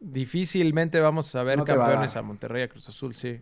[0.00, 3.40] difícilmente vamos a ver campeones a, Monterrey, a Cruz Azul, sí.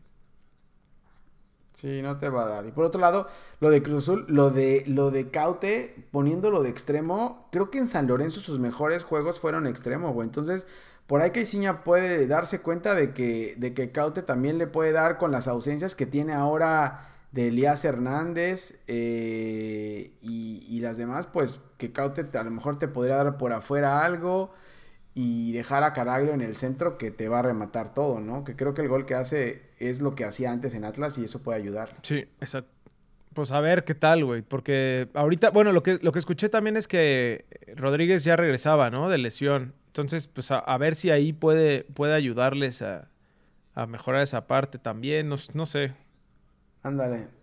[1.72, 2.66] Sí, no te va a dar.
[2.66, 3.28] Y por otro lado,
[3.60, 7.86] lo de Cruz Azul, lo de, lo de Caute, poniéndolo de extremo, creo que en
[7.86, 10.26] San Lorenzo sus mejores juegos fueron extremo, güey.
[10.26, 10.66] Entonces,
[11.06, 15.18] por ahí Caiciña puede darse cuenta de que, de que Caute también le puede dar
[15.18, 21.92] con las ausencias que tiene ahora de Elías Hernández eh, y, las demás, pues que
[21.92, 24.52] Caute a lo mejor te podría dar por afuera algo
[25.14, 28.44] y dejar a Caraglio en el centro que te va a rematar todo, ¿no?
[28.44, 31.24] Que creo que el gol que hace es lo que hacía antes en Atlas y
[31.24, 31.96] eso puede ayudar.
[32.02, 32.70] Sí, exacto.
[33.32, 36.76] Pues a ver qué tal, güey, porque ahorita, bueno, lo que, lo que escuché también
[36.76, 37.44] es que
[37.76, 39.08] Rodríguez ya regresaba, ¿no?
[39.08, 39.74] De lesión.
[39.88, 43.08] Entonces, pues a, ver si ahí puede, puede ayudarles a,
[43.74, 45.94] a mejorar esa parte también, no, no sé.
[46.82, 47.35] Ándale.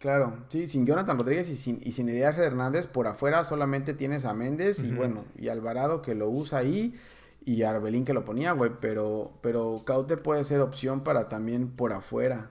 [0.00, 4.24] Claro, sí, sin Jonathan Rodríguez y sin, y sin Elías Hernández por afuera solamente tienes
[4.24, 6.98] a Méndez y bueno, y Alvarado que lo usa ahí
[7.44, 11.92] y Arbelín que lo ponía, güey, pero, pero Caute puede ser opción para también por
[11.92, 12.48] afuera.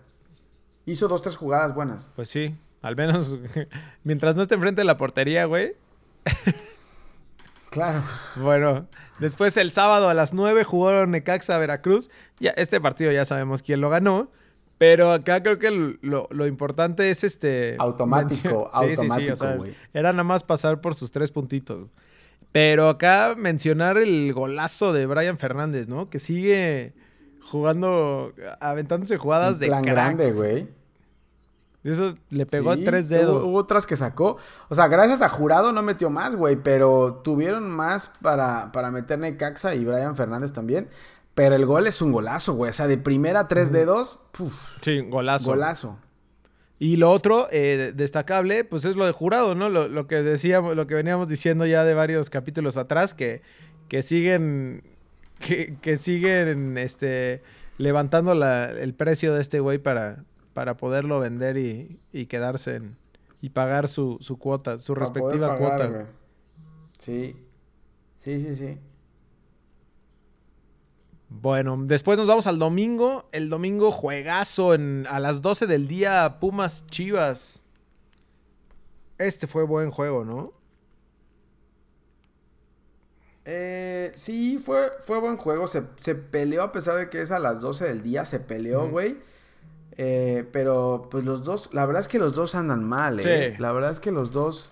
[0.86, 2.08] Hizo dos, tres jugadas buenas.
[2.16, 3.40] Pues sí, al menos
[4.04, 5.74] mientras no esté enfrente de la portería, güey.
[7.72, 8.04] claro.
[8.36, 8.86] Bueno,
[9.18, 12.12] después el sábado a las 9 jugaron Necaxa Veracruz.
[12.40, 14.30] Ya, este partido ya sabemos quién lo ganó.
[14.80, 17.76] Pero acá creo que lo, importante es este.
[17.78, 19.14] Automático, sí, automático.
[19.14, 19.58] Sí, sí, o sea,
[19.94, 21.90] era nada más pasar por sus tres puntitos.
[22.54, 26.10] Pero acá mencionar el golazo de Brian Fernández, ¿no?
[26.10, 26.94] Que sigue
[27.42, 30.68] jugando, aventándose jugadas de plan grande, güey.
[31.84, 33.46] Eso le pegó a tres dedos.
[33.46, 34.38] Hubo, otras que sacó.
[34.70, 36.56] O sea, gracias a Jurado no metió más, güey.
[36.56, 40.90] Pero tuvieron más para, para meter Necaxa y Brian Fernández también.
[41.40, 42.70] Pero el gol es un golazo, güey.
[42.70, 44.20] O sea, de primera tres dedos.
[44.82, 45.52] sí, golazo.
[45.52, 45.98] Golazo.
[46.80, 49.70] Y lo otro eh, destacable, pues es lo de jurado, ¿no?
[49.70, 53.42] Lo, que decíamos, lo que veníamos diciendo ya de varios capítulos atrás, que,
[53.88, 54.84] que siguen.
[55.82, 57.42] Que, siguen este.
[57.78, 62.98] levantando el precio de este güey para, para poderlo vender y, quedarse en,
[63.40, 66.08] y pagar su, cuota, su respectiva cuota.
[66.98, 67.38] Sí.
[68.26, 68.78] Sí, sí, sí.
[71.30, 73.30] Bueno, después nos vamos al domingo.
[73.32, 77.64] El domingo juegazo en, a las 12 del día, Pumas Chivas.
[79.20, 80.54] Este fue buen juego, ¿no?
[83.46, 85.68] Eh, sí, fue, fue buen juego.
[85.68, 85.82] Se,
[86.16, 88.26] peleó a pesar de que es a las 12 del día.
[88.26, 89.18] Se peleó, güey.
[89.98, 93.56] Eh, pero pues los dos, la verdad es que los dos andan mal, ¿eh?
[93.60, 94.72] La verdad es que los dos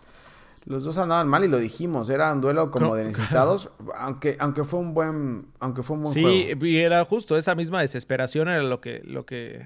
[0.68, 4.64] Los dos andaban mal y lo dijimos, era un duelo como de necesitados, aunque, aunque
[4.66, 6.66] fue un buen, aunque fue un buen sí, juego.
[6.66, 9.66] y era justo esa misma desesperación era lo que, lo que,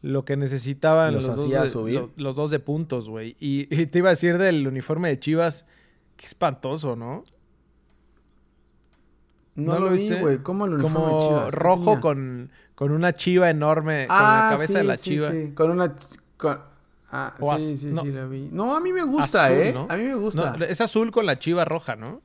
[0.00, 1.94] lo que necesitaban Los los, dos de, subir.
[1.94, 3.36] lo- los dos de puntos, güey.
[3.38, 5.66] Y, y te iba a decir del uniforme de Chivas,
[6.16, 7.24] qué espantoso, ¿no?
[9.56, 10.20] No, ¿No lo lo vi, viste?
[10.20, 10.38] güey.
[10.38, 11.44] ¿Cómo el uniforme de Chivas?
[11.46, 15.30] ¿Qué rojo con, con una chiva enorme, con Ah, la cabeza de la sí, chiva.
[15.32, 15.94] sí, Con una...
[16.36, 16.60] con-
[17.10, 18.02] Ah, O sí, sí, no.
[18.02, 18.48] sí, la vi.
[18.52, 19.72] No, a mí me gusta, Azul, ¿eh?
[19.72, 19.86] ¿no?
[19.88, 20.56] A mí me gusta.
[20.56, 22.20] No, es azul con la chiva roja, ¿no?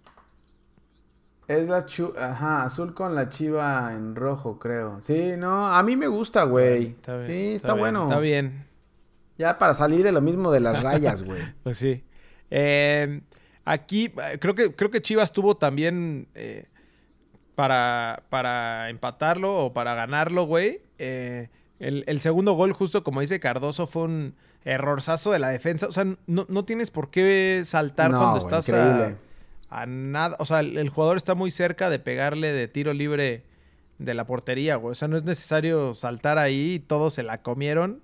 [1.48, 2.14] Es la chu...
[2.18, 5.00] Ajá, azul con la chiva en rojo, creo.
[5.02, 6.88] Sí, no, a mí me gusta, güey.
[6.88, 8.04] Está bien, Sí, está, bien, bueno.
[8.04, 8.66] Está bien.
[9.38, 11.42] Ya para salir de lo mismo de las rayas, güey.
[11.64, 12.04] Pues sí.
[12.50, 13.22] Eh,
[13.66, 16.68] aquí creo que, creo que Chivas tuvo también eh,
[17.56, 20.82] para, para empatarlo o para ganarlo, güey.
[20.98, 25.88] Eh, el, el segundo gol, justo como dice Cardoso, fue un errorzazo de la defensa.
[25.88, 29.16] O sea, no, no tienes por qué saltar No, cuando estás a,
[29.70, 30.36] a nada.
[30.40, 33.44] O sea, el, el jugador está muy cerca de pegarle de tiro libre
[34.00, 34.92] de la portería, güey.
[34.92, 36.84] O sea, no es necesario saltar ahí.
[36.88, 38.02] Todos se la comieron.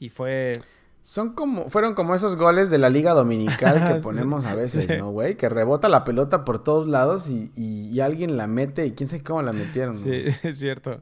[0.00, 0.54] Y fue
[1.02, 4.96] Son como, fueron como esos goles de la Liga Dominical que ponemos a veces, Sí.
[4.98, 5.36] ¿no, güey?
[5.36, 9.08] Que rebota la pelota por todos lados y, y- y alguien la mete y quién
[9.08, 9.96] sabe cómo la metieron.
[9.96, 11.00] Sí, es cierto.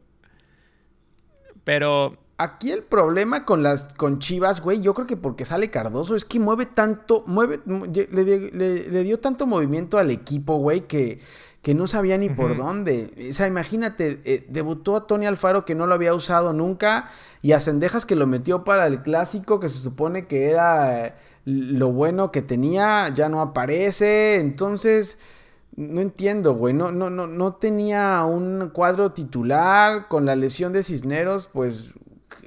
[1.64, 6.16] Pero Aquí el problema con las con Chivas, güey, yo creo que porque sale Cardoso
[6.16, 10.82] es que mueve tanto, mueve, le, di- le- le dio tanto movimiento al equipo, güey,
[10.88, 11.20] que,
[11.62, 13.28] que no sabía ni por dónde.
[13.30, 17.10] O sea, imagínate, eh, debutó a Tony Alfaro que no lo había usado nunca
[17.42, 21.14] y a Cendejas que lo metió para el clásico que se supone que era eh,
[21.44, 25.18] lo bueno que tenía, ya no aparece, entonces...
[25.74, 26.74] No entiendo, güey.
[26.74, 30.06] No, no, no, no tenía un cuadro titular.
[30.08, 31.94] Con la lesión de Cisneros, pues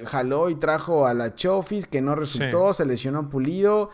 [0.06, 3.90] jaló y trajo a la Chofis, que no resultó, se lesionó Pulido.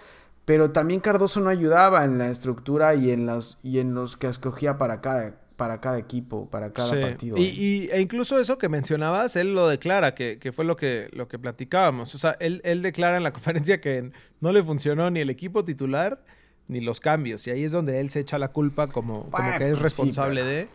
[0.45, 4.27] Pero también Cardoso no ayudaba en la estructura y en los, y en los que
[4.27, 6.95] escogía para cada, para cada equipo, para cada sí.
[6.99, 7.37] partido.
[7.37, 7.63] Y, güey.
[7.63, 11.27] y- e incluso eso que mencionabas, él lo declara, que, que fue lo que, lo
[11.27, 12.15] que platicábamos.
[12.15, 15.63] O sea, él, él declara en la conferencia que no le funcionó ni el equipo
[15.63, 16.23] titular
[16.67, 17.45] ni los cambios.
[17.45, 19.83] Y ahí es donde él se echa la culpa como, como que es pues sí,
[19.83, 20.67] responsable pero- de.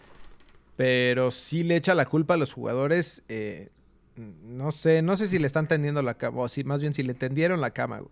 [0.77, 3.25] Pero sí le echa la culpa a los jugadores.
[3.29, 3.71] eh,
[4.17, 7.03] no sé, no sé si le están tendiendo la cama, o si, más bien si
[7.03, 8.11] le tendieron la cama, güey.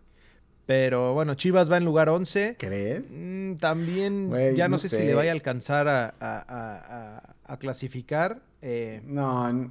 [0.66, 2.56] Pero bueno, Chivas va en lugar 11.
[2.58, 3.10] ¿Crees?
[3.14, 7.56] Mm, también Güey, ya no, no sé, si le vaya a alcanzar a, a- a-
[7.58, 8.40] clasificar.
[8.62, 9.70] eh, No,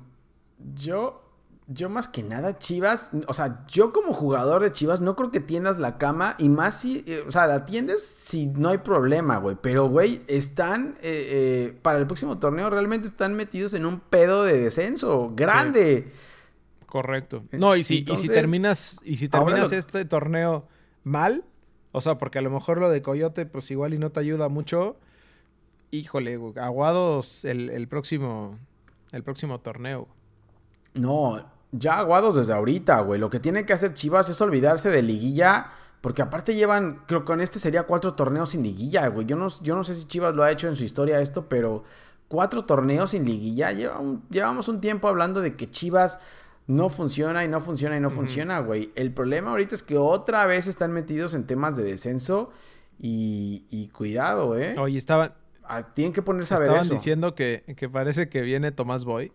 [0.75, 1.22] yo,
[1.67, 5.39] yo más que nada Chivas, o sea, yo como jugador de Chivas no creo que
[5.39, 9.37] tiendas la cama y más si, eh, o sea, la tiendes si no hay problema,
[9.37, 13.99] güey, pero güey, están, eh, eh, para el próximo torneo realmente están metidos en un
[14.01, 16.11] pedo de descenso grande.
[16.85, 17.43] correcto.
[17.53, 20.67] No, y si, y si terminas, y si terminas lo- este torneo
[21.03, 21.45] mal,
[21.91, 24.49] o sea, porque a lo mejor lo de Coyote, pues igual y no te ayuda
[24.49, 24.97] mucho.
[25.91, 28.57] Híjole, güey, aguados el, el próximo.
[29.11, 30.07] El próximo torneo.
[30.95, 31.43] No,
[31.73, 33.19] ya aguados desde ahorita, güey.
[33.19, 35.71] Lo que tiene que hacer Chivas es olvidarse de liguilla.
[35.99, 39.25] Porque aparte llevan, creo que con este sería cuatro torneos sin liguilla, güey.
[39.25, 41.83] Yo no, yo no sé si Chivas lo ha hecho en su historia esto, pero
[42.27, 43.71] cuatro torneos sin liguilla.
[43.71, 46.19] Lleva un- llevamos un tiempo hablando de que Chivas
[46.67, 48.91] no funciona y no funciona y no funciona, güey.
[48.95, 52.51] El problema ahorita es que otra vez están metidos en temas de descenso
[52.99, 54.75] y, y cuidado, ¿eh?
[54.77, 55.33] Oye, estaban,
[55.65, 56.93] Ah, Tienen que ponerse a ver estaban eso.
[56.93, 59.31] diciendo que, que parece que viene Tomás Boy.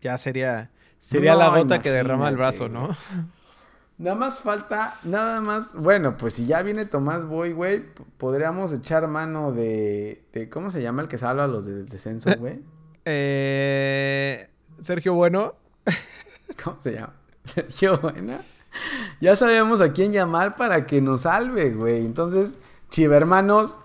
[0.00, 0.70] Ya sería.
[1.00, 2.90] Sería No, la gota que derrama el brazo, ¿no?
[3.98, 7.82] Nada más falta, nada más, bueno, pues si ya viene Tomás Boy, güey,
[8.16, 12.30] podríamos echar mano de, de, ¿cómo se llama el que salva a los de descenso,
[12.38, 12.60] güey?
[13.04, 15.54] Eh, Sergio Bueno.
[16.64, 17.12] ¿Cómo se llama?
[17.44, 18.40] Sergio Buena.
[19.20, 22.04] Ya sabemos a quién llamar para que nos salve, güey.
[22.06, 22.58] Entonces,
[22.88, 23.80] chivermanos,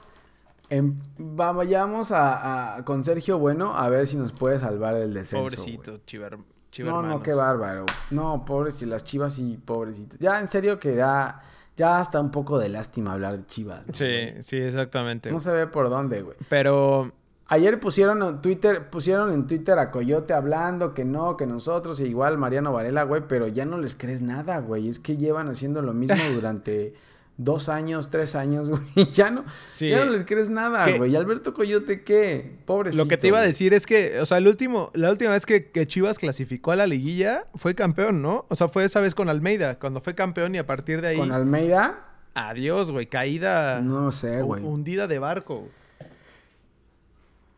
[0.69, 5.43] em, vayamos a, a- con Sergio Bueno a ver si nos puede salvar del descenso.
[5.43, 5.97] Pobrecito.
[6.05, 6.37] Chiver,
[6.75, 7.09] Chivermanos.
[7.09, 7.85] no, qué bárbaro.
[8.11, 10.19] No, pobres, y las chivas y pobrecitas.
[10.19, 11.41] Ya, en serio que ya,
[11.77, 13.87] ya está un poco de lástima hablar de chivas.
[13.87, 15.31] ¿no, Sí, sí, exactamente.
[15.31, 16.35] No se ve por dónde, güey.
[16.49, 17.13] Pero
[17.47, 22.07] Ayer pusieron en Twitter, pusieron en Twitter a Coyote hablando que no, que nosotros, e
[22.07, 24.89] igual Mariano Varela, güey, pero ya no les crees nada, güey.
[24.89, 26.93] Es que llevan haciendo lo mismo durante
[27.37, 29.11] dos años, tres años, güey.
[29.11, 29.89] Ya no, Sí.
[29.89, 31.11] ya no les crees nada, güey.
[31.11, 32.57] ¿Y Alberto Coyote qué?
[32.65, 33.03] Pobrecito.
[33.03, 35.45] lo que te iba a decir es que, o sea, el último, la última vez
[35.45, 38.45] que, que Chivas clasificó a la liguilla fue campeón, ¿no?
[38.49, 41.17] O sea, fue esa vez con Almeida, cuando fue campeón y a partir de ahí,
[41.17, 41.99] Con Almeida,
[42.33, 44.63] adiós, güey, caída no sé, güey.
[44.63, 45.67] hundida de barco.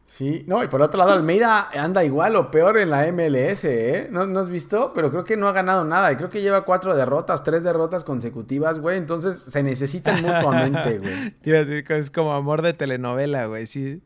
[0.10, 4.08] Sí, no, y por otro lado, Almeida anda igual o peor en la MLS, ¿eh?
[4.10, 4.94] ¿No, ¿No, has visto?
[4.96, 6.12] Pero creo que no ha ganado nada.
[6.12, 8.98] Y creo que lleva cuatro derrotas, tres derrotas consecutivas, güey.
[8.98, 11.32] Entonces se necesitan mutuamente, güey.
[11.42, 13.68] Te iba a decir que es como amor de telenovela, güey.
[13.68, 14.02] Sí,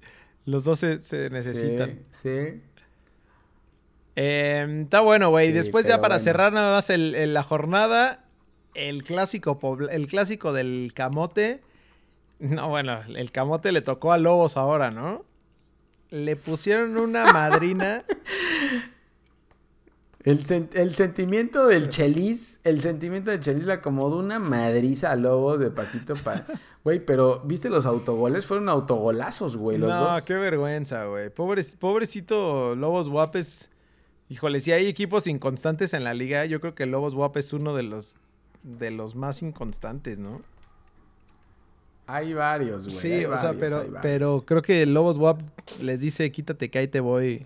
[0.45, 1.99] los dos se, se necesitan.
[2.23, 2.61] Sí, sí.
[4.15, 5.47] Eh, está bueno, güey.
[5.49, 6.23] Sí, Después ya para bueno.
[6.23, 8.25] cerrar nada más el, el- la jornada,
[8.73, 9.59] el clásico,
[9.89, 11.61] el clásico del camote.
[12.39, 15.23] No, bueno, el camote le tocó a Lobos ahora, ¿no?
[16.11, 18.03] Le pusieron una madrina.
[20.23, 25.15] El, sen- el sentimiento del Chelis, el sentimiento del Chelis le acomodó una madriza a
[25.15, 26.45] Lobos de Paquito pa...
[26.83, 28.45] Güey, pero ¿viste los autogoles?
[28.45, 30.21] Fueron autogolazos, güey, los no, dos.
[30.23, 31.29] qué vergüenza, güey.
[31.29, 33.69] Pobre- pobrecito Lobos Guapes.
[34.29, 37.75] Híjole, si hay equipos inconstantes en la liga, yo creo que Lobos Guapes es uno
[37.75, 38.15] de los
[38.63, 40.41] de los más inconstantes, ¿no?
[42.07, 42.95] Hay varios, güey.
[42.95, 45.39] Sí, hay o sea, pero, pero creo que Lobos WAP
[45.81, 47.45] les dice, quítate que ahí te voy.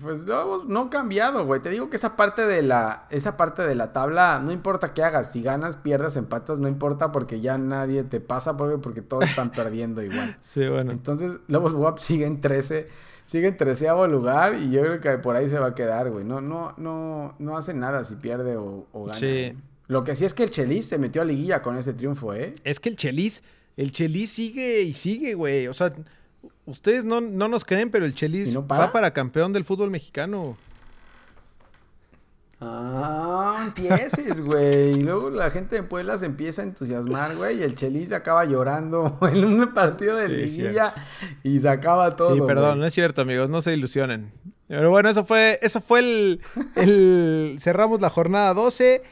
[0.00, 1.62] Pues Lobos no ha cambiado, güey.
[1.62, 5.04] Te digo que esa parte de la esa parte de la tabla no importa qué
[5.04, 9.22] hagas, si ganas, pierdas, empatas, no importa porque ya nadie te pasa porque porque todos
[9.22, 10.36] están perdiendo igual.
[10.40, 10.90] Sí, bueno.
[10.90, 12.88] Entonces, Lobos WAP sigue en 13,
[13.24, 16.24] sigue en treceavo lugar y yo creo que por ahí se va a quedar, güey.
[16.24, 19.14] No, no, no, no hace nada si pierde o, o gana.
[19.14, 19.52] Sí.
[19.52, 19.73] güey.
[19.88, 22.52] Lo que sí es que el Chelis se metió a liguilla con ese triunfo, ¿eh?
[22.64, 23.42] Es que el Chelis,
[23.76, 25.66] el Chelis sigue y sigue, güey.
[25.66, 25.92] O sea,
[26.64, 28.86] ustedes no, no nos creen, pero el Chelis ¿Y no para?
[28.86, 30.56] va para campeón del fútbol mexicano.
[32.60, 34.92] Ah, empieces, güey.
[34.92, 37.58] Y luego la gente de Puebla se empieza a entusiasmar, güey.
[37.58, 40.94] Y el Chelis acaba llorando en un partido de Sí, liguilla
[41.42, 42.34] y se acaba todo.
[42.34, 42.78] sí, perdón, güey.
[42.78, 44.32] no es cierto, amigos, no se ilusionen.
[44.68, 46.40] Pero bueno, eso fue, eso fue el,
[46.76, 49.02] el- cerramos la jornada 12.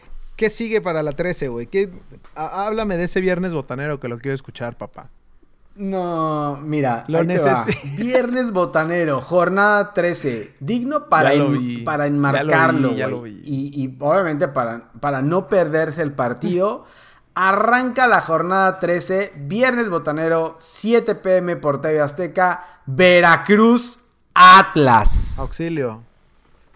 [0.42, 1.68] ¿Qué sigue para la 13, güey?
[1.68, 1.88] ¿Qué-
[2.34, 5.08] há- Háblame de ese viernes botanero que lo quiero escuchar, papá.
[5.76, 7.20] No, mira, Lo
[7.96, 10.54] Viernes botanero, jornada 13.
[10.58, 13.16] Digno para, en- vi, para ya lo enmarcarlo, vi, ya güey.
[13.16, 13.42] lo vi.
[13.44, 16.86] Y, y obviamente para, para no perderse el partido.
[17.36, 24.00] Arranca la jornada 13, viernes botanero, 7 pm por TV Azteca, Veracruz,
[24.34, 25.38] Atlas.
[25.38, 26.02] Auxilio.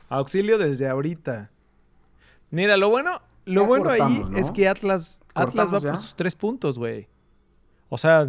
[0.08, 1.50] Auxilio desde ahorita.
[2.52, 6.34] Mira, lo bueno, lo Ya bueno ahí es que Atlas, Atlas va por sus tres
[6.34, 7.08] puntos, güey.
[7.88, 8.26] O sea,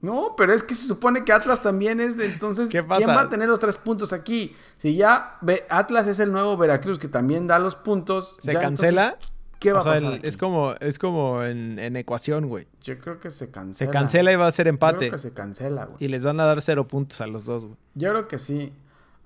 [0.00, 3.14] No, pero es que se supone que Atlas también es, de- entonces, ¿Qué ¿quién pasa?
[3.16, 4.54] va a tener los tres puntos aquí?
[4.76, 5.38] Si ya
[5.70, 8.36] Atlas es el nuevo Veracruz que también da los puntos.
[8.38, 9.04] se ya cancela.
[9.14, 10.12] entonces, ¿Qué va o sea, a pasar?
[10.12, 12.68] el- es como, es como en, en ecuación, güey.
[12.82, 13.90] Yo creo que se cancela.
[13.90, 14.98] Se cancela y va a ser Yo empate.
[14.98, 15.96] creo que se cancela, güey.
[15.98, 17.76] Y les van a dar cero puntos a los dos, güey.
[17.94, 18.72] Yo creo que sí.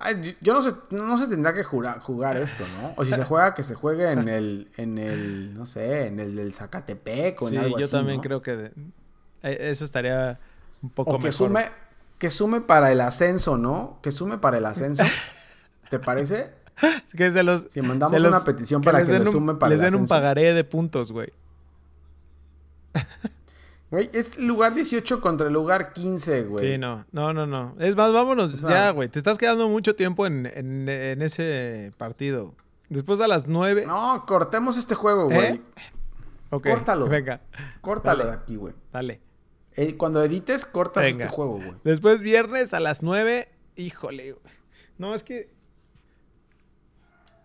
[0.05, 2.93] Ay, yo- yo no sé, no se tendrá que jugar esto, ¿no?
[2.97, 6.35] O si se juega, que se juegue en el, en el, no sé, en el
[6.35, 8.23] del Zacatepec o Sí, en algo yo así, también ¿no?
[8.23, 8.73] creo que de-
[9.45, 10.41] eh, eso estaría
[10.83, 11.33] un poco O que mejor.
[11.49, 11.67] sume,
[12.19, 13.99] que sume para el ascenso, ¿no?
[14.03, 15.03] Que sume para el ascenso.
[15.91, 16.51] ¿Te parece?
[17.17, 19.33] Que se los, Si mandamos se los- una petición para les que den le un-
[19.35, 21.33] sume para les el den un pagaré de puntos, güey.
[23.93, 26.67] Güey, es lugar 18 contra el lugar 15, güey.
[26.73, 27.77] Sí, no, no, no, no.
[27.79, 29.09] Es más, vámonos ya, güey.
[29.11, 32.55] Te estás quedando mucho tiempo en, en- en ese partido.
[32.89, 33.85] Después a las nueve.
[33.87, 35.39] No, cortemos este juego, güey.
[35.47, 35.61] ¿Eh?
[36.51, 37.07] Córtalo.
[37.07, 37.41] Venga,
[37.83, 38.31] Córtalo Dale.
[38.37, 38.75] de aquí, güey.
[38.93, 39.21] dale.
[39.77, 41.25] Eh, cuando edites, cortas Venga.
[41.27, 41.75] este juego, güey.
[41.85, 43.49] Después viernes a las nueve.
[43.77, 44.55] Híjole, güey.
[44.99, 45.51] No, es que...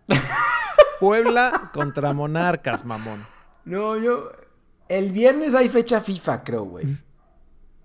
[1.00, 3.26] Puebla contra Monarcas, mamón.
[3.66, 4.32] No, yo...
[4.90, 6.86] El viernes hay fecha FIFA, creo, güey.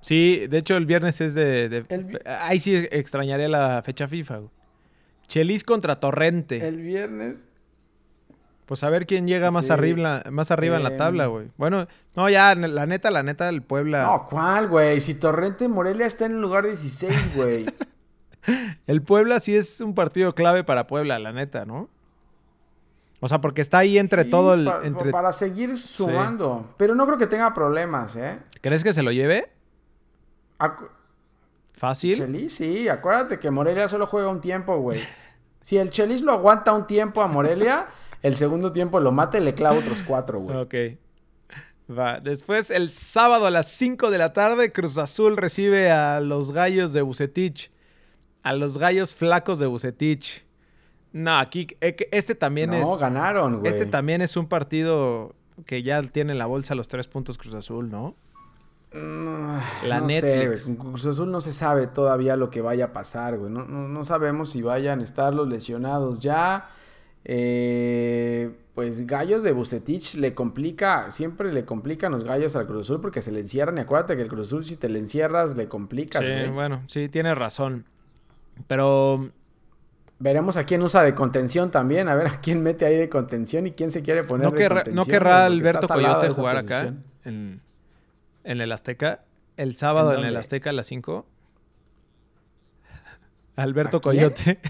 [0.00, 1.68] Sí, de hecho el viernes es de...
[1.68, 4.50] de- El vi- Ahí sí extrañaría la fecha FIFA, güey.
[5.28, 6.66] Chelis contra Torrente.
[6.66, 7.48] El viernes...
[8.66, 9.72] Pues a ver quién llega más Sí.
[9.72, 10.96] arriba, más arriba en la Em.
[10.96, 11.48] tabla, güey.
[11.58, 14.04] Bueno, no, ya, la neta, la neta, el Puebla.
[14.04, 15.00] No, ¿cuál, güey?
[15.00, 17.66] Si Torrente Morelia está en el lugar 16, güey.
[18.86, 21.88] El Puebla sí es un partido clave para Puebla, la neta, ¿no?
[23.24, 24.68] O sea, porque está ahí entre Sí, todo el.
[24.82, 26.74] entre- Para seguir sumando.
[26.76, 28.40] Pero no creo que tenga problemas, ¿eh?
[28.61, 29.48] ¿Crees que se lo lleve?
[30.58, 30.88] Acu-
[31.72, 32.16] Fácil.
[32.16, 32.88] Chelis, sí.
[32.88, 35.00] Acuérdate que Morelia solo juega un tiempo, güey.
[35.62, 37.87] Si el Chelis lo aguanta un tiempo a Morelia,
[38.22, 40.56] el segundo tiempo lo mata y le clava otros cuatro, güey.
[40.56, 40.74] Ok.
[41.96, 42.18] Va.
[42.18, 46.92] Después, el sábado a las 5 de la tarde, Cruz Azul recibe a los gallos
[46.92, 47.70] de Bucetich.
[48.42, 50.44] A los gallos flacos de Bucetich.
[51.13, 51.67] No, aquí.
[51.81, 53.00] eh, Este también No, es.
[53.00, 53.71] ganaron, güey.
[53.73, 55.35] Este también es un partido
[55.67, 58.15] que ya tiene en la bolsa los tres puntos Cruz Azul, ¿no?
[58.94, 60.63] Mm, La no Netflix.
[60.65, 63.50] Sé, Cruz Azul no se sabe todavía lo que vaya a pasar, güey.
[63.50, 66.69] No, no, no sabemos si vayan a estar los lesionados ya.
[67.25, 73.00] Eh, pues Gallos de Bucetich le complica, siempre le complican los Gallos al Cruz Azul
[73.00, 73.79] porque se le encierran.
[73.79, 76.23] Y acuérdate que el Cruz Azul, si te le encierras, le complicas.
[76.25, 77.87] Sí, bueno, sí, tienes razón.
[78.67, 79.31] Pero.
[80.23, 83.66] Veremos a quién usa de contención también, a ver a quién mete ahí de contención
[83.66, 84.94] y quién se quiere poner ¿No de contención.
[84.94, 86.94] ¿No querrá Alberto Coyote jugar acá
[87.25, 87.60] en,
[88.44, 89.25] en, el Azteca?
[89.56, 91.27] El sábado en, el Azteca a las 5.
[93.56, 94.60] Alberto Coyote.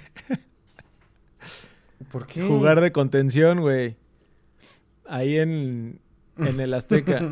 [2.10, 2.40] ¿Por qué?
[2.40, 3.96] Jugar de contención, güey.
[5.06, 6.00] Ahí en,
[6.38, 7.20] en el Azteca.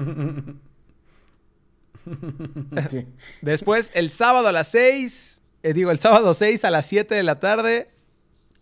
[3.40, 7.22] Después, el sábado a las 6, eh, digo, el sábado 6 a las 7 de
[7.22, 7.88] la tarde,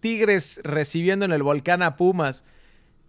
[0.01, 2.45] Tigres recibiendo en el volcán a Pumas.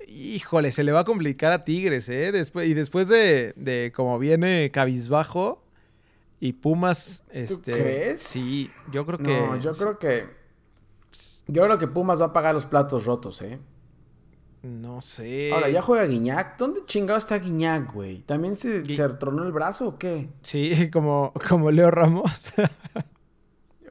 [0.07, 2.31] Híjole, se le va a complicar a Tigres, ¿eh?
[2.31, 5.63] Después, y después de, de como viene cabizbajo
[6.39, 7.71] y Pumas, este...
[7.73, 8.21] crees?
[8.21, 9.39] Sí, yo creo que...
[9.39, 10.25] No, yo creo que...
[11.47, 13.59] Yo creo que Pumas va a pagar los platos rotos, ¿eh?
[14.61, 15.51] No sé.
[15.53, 16.57] Ahora, ¿ya juega Guiñac?
[16.57, 18.21] ¿Dónde chingado está Guiñac, güey?
[18.21, 20.29] ¿También se, se retronó el brazo o qué?
[20.41, 22.53] Sí, como, como Leo Ramos.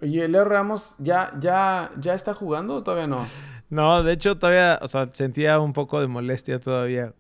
[0.01, 3.27] Oye, Leo Ramos, ¿ya, ya, ¿ya está jugando o todavía no?
[3.71, 7.13] No, de hecho todavía, o sea, sentía un poco de molestia todavía.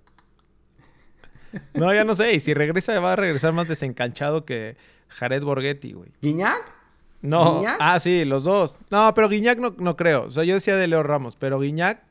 [1.74, 2.34] No, ya no sé.
[2.34, 4.76] Y si regresa, va a regresar más desencanchado que
[5.08, 6.10] Jared Borghetti, güey.
[6.22, 6.72] ¿Guiñac?
[7.20, 7.62] No.
[7.80, 8.78] Ah, sí, los dos.
[8.90, 10.24] No, pero Guiñac no, no creo.
[10.24, 12.04] O sea, yo decía de Leo Ramos, pero Guiñac.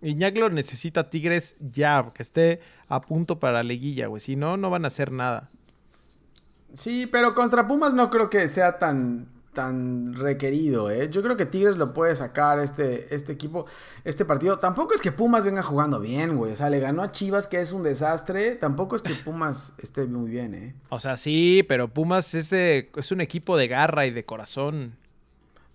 [0.00, 4.20] Guiñac lo necesita Tigres ya, que esté a punto para la liguilla, güey.
[4.20, 5.50] Si no, no van a hacer nada.
[6.72, 11.08] Sí, pero contra Pumas no creo que sea tan, tan requerido, ¿eh?
[11.10, 13.66] Yo creo que Tigres lo puede sacar este, este equipo,
[14.04, 14.58] este partido.
[14.58, 16.52] Tampoco es que Pumas venga jugando bien, güey.
[16.52, 18.56] O sea, le ganó a Chivas, que es un desastre.
[18.56, 20.74] Tampoco es que Pumas esté muy bien, ¿eh?
[20.88, 24.96] O sea, sí, pero Pumas es, es un equipo de garra y de corazón.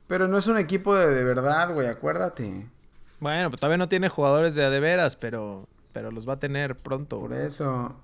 [0.08, 2.68] Pero no es un equipo de, de verdad, güey, acuérdate.
[3.20, 6.76] Bueno, pues todavía no tiene jugadores de de veras, pero, pero los va a tener
[6.78, 7.20] pronto.
[7.20, 7.96] Por eso.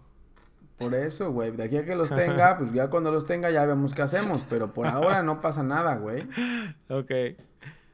[0.81, 1.51] Por eso, güey.
[1.51, 4.41] De aquí a que los tenga, pues ya cuando los tenga ya vemos qué hacemos.
[4.49, 6.27] Pero por ahora no pasa nada, güey.
[6.89, 7.11] Ok.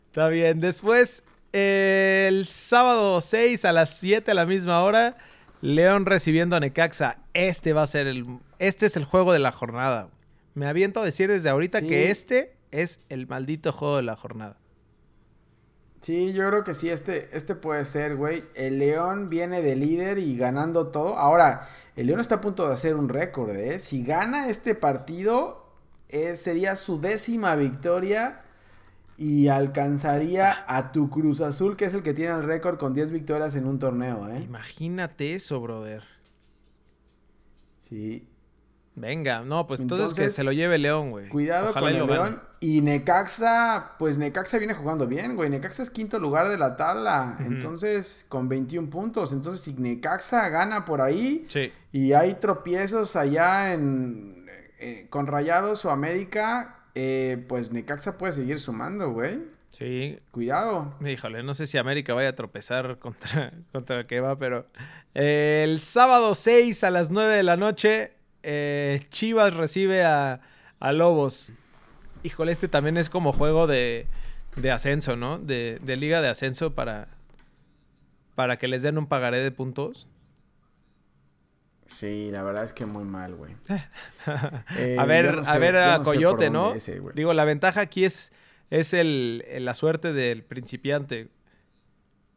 [0.07, 0.59] Está bien.
[0.59, 1.23] Después,
[1.53, 5.17] el sábado 6 a las 7 a la misma hora,
[5.61, 7.19] León recibiendo a Necaxa.
[7.33, 8.25] Este va a ser el.
[8.59, 10.09] Este es el juego de la jornada.
[10.55, 14.57] Me aviento a decir desde ahorita que este es el maldito juego de la jornada.
[16.01, 18.43] Sí, yo creo que sí, este, este puede ser, güey.
[18.55, 21.17] El León viene de líder y ganando todo.
[21.17, 23.79] Ahora, el León está a punto de hacer un récord, ¿eh?
[23.79, 25.71] Si gana este partido,
[26.09, 28.43] eh, sería su décima victoria
[29.17, 33.09] y alcanzaría a tu Cruz Azul, que es el que tiene el récord con 10
[33.11, 34.41] victorias en un torneo, ¿eh?
[34.43, 36.03] Imagínate eso, brother.
[37.79, 38.27] Sí.
[38.97, 41.29] Venga, no, pues entonces, que se lo lleve León, güey.
[41.29, 42.41] Cuidado con el León.
[42.59, 45.51] Y Necaxa, pues Necaxa viene jugando bien, güey.
[45.51, 47.37] Necaxa es quinto lugar de la tabla.
[47.41, 49.33] Entonces, con 21 puntos.
[49.33, 51.45] Entonces, si Necaxa gana por ahí.
[51.47, 51.71] Sí.
[51.91, 54.47] Y hay tropiezos allá en.
[54.79, 56.79] Eh, con Rayados o América.
[56.95, 59.43] Eh, pues Necaxa puede seguir sumando, güey.
[59.69, 60.17] Sí.
[60.31, 60.95] Cuidado.
[61.05, 64.65] Híjole, no sé si América vaya a tropezar contra, contra el que va, pero.
[65.13, 68.16] el sábado 6 a las 9 de la noche.
[68.49, 70.39] Eh, Chivas recibe a,
[70.79, 71.51] a, Lobos.
[72.23, 74.07] Híjole, este también es como juego de,
[74.55, 75.37] de ascenso, ¿no?
[75.37, 77.09] De, de, liga de ascenso para,
[78.35, 80.07] para que les den un pagaré de puntos.
[81.99, 83.53] Sí, la verdad es que muy mal, güey.
[84.77, 86.73] eh, a ver, no sé, a ver a no Coyote, ¿no?
[86.73, 88.31] Ese, Digo, la ventaja aquí es,
[88.69, 91.27] es el, la suerte del principiante,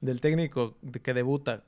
[0.00, 1.62] del técnico que debuta.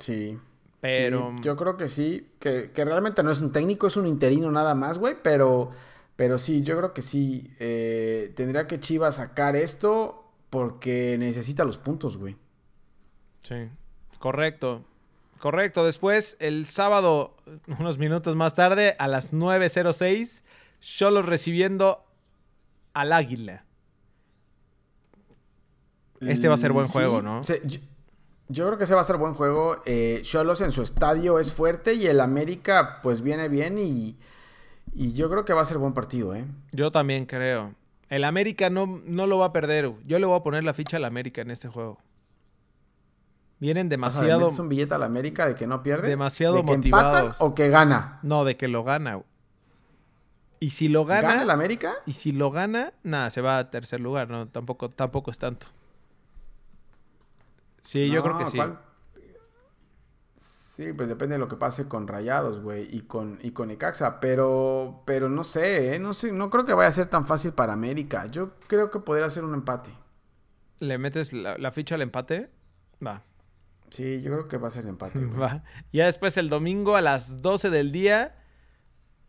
[0.00, 0.36] Sí.
[0.80, 1.32] Pero.
[1.36, 2.28] Sí, yo creo que sí.
[2.38, 5.16] Que, que, realmente no es un técnico, es un interino nada más, güey.
[5.22, 5.70] Pero.
[6.16, 7.50] Pero sí, yo creo que sí.
[7.58, 12.36] Eh, tendría que Chivas sacar esto porque necesita los puntos, güey.
[13.42, 13.68] Sí.
[14.18, 14.84] Correcto.
[15.38, 15.84] Correcto.
[15.84, 17.36] Después, el sábado,
[17.78, 20.42] unos minutos más tarde, a las 9.06,
[20.80, 22.04] Cholos recibiendo
[22.94, 23.64] al Águila.
[26.20, 27.44] Este va a ser buen sí, juego, ¿no?
[27.44, 27.78] Se, yo,
[28.48, 29.82] yo creo que ese va a ser buen juego.
[29.86, 34.16] Eh, Cholos en su estadio es fuerte y el América pues viene bien y,
[34.94, 36.44] y, yo creo que va a ser buen partido, ¿eh?
[36.72, 37.74] Yo también creo.
[38.08, 39.92] El América no, no lo va a perder.
[40.04, 41.98] Yo le voy a poner la ficha al América en este juego.
[43.58, 44.48] Vienen demasiado...
[44.48, 46.08] O sea, un billete al América de que no pierde?
[46.08, 47.40] Demasiado ¿De que motivados.
[47.40, 48.20] o que gana?
[48.22, 49.20] No, de que lo gana.
[50.60, 51.28] Y si lo gana...
[51.28, 51.94] ¿Gana el América?
[52.06, 54.28] Y si lo gana, nada, se va a tercer lugar.
[54.28, 55.66] No, tampoco, tampoco es tanto.
[57.86, 58.56] Sí, no, yo creo que sí.
[58.56, 58.80] ¿cuál?
[60.76, 64.20] Sí, pues depende de lo que pase con Rayados, güey, y con, y con Icaxa.
[64.20, 65.98] Pero, pero no sé, ¿eh?
[65.98, 68.26] No sé, no creo que vaya a ser tan fácil para América.
[68.26, 69.90] Yo creo que podría ser un empate.
[70.80, 72.50] ¿Le metes la, la ficha al empate?
[73.04, 73.22] Va.
[73.88, 75.18] Sí, yo creo que va a ser empate.
[75.24, 75.38] güey.
[75.38, 75.64] Va.
[75.92, 78.34] Ya después el domingo a las 12 del día,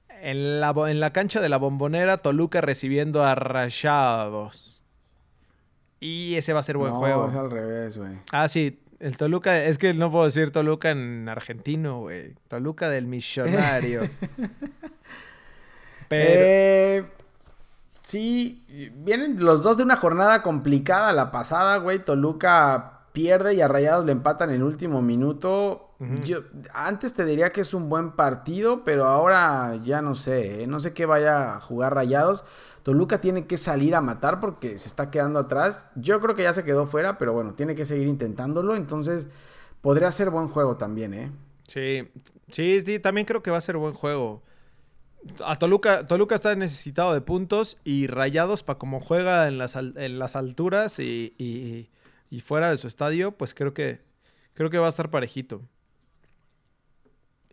[0.10, 4.77] en la, en la cancha de la bombonera, Toluca recibiendo a Rayados.
[6.00, 7.28] Y ese va a ser buen no, juego.
[7.30, 8.12] es al revés, güey.
[8.32, 12.36] Ah, sí, el Toluca, es que no puedo decir Toluca en argentino, güey.
[12.48, 14.02] Toluca del millonario.
[16.08, 17.06] Pero, Eh,
[18.02, 18.64] sí,
[18.96, 22.04] vienen los dos de una jornada complicada la pasada, güey.
[22.04, 25.84] Toluca pierde y a Rayados le empatan en el último minuto.
[26.24, 26.42] Yo
[26.76, 30.68] antes te diría que es un buen partido, pero ahora ya no sé, ¿eh?
[30.68, 32.46] no sé qué vaya a jugar Rayados.
[32.88, 35.90] Toluca tiene que salir a matar porque se está quedando atrás.
[35.96, 38.78] Yo creo que ya se quedó fuera, pero bueno, tiene que seguir intentándolo.
[38.78, 39.28] Entonces,
[39.82, 41.30] podría ser buen juego también, ¿eh?
[41.68, 42.08] sí,
[42.50, 44.42] sí, sí, también creo que va a ser buen juego.
[45.44, 50.18] A Toluca, Toluca está necesitado de puntos y Rayados, para como juega en las, en
[50.18, 51.90] las alturas y, y-
[52.30, 54.00] y fuera de su estadio, pues creo que,
[54.54, 55.62] creo que va a estar parejito.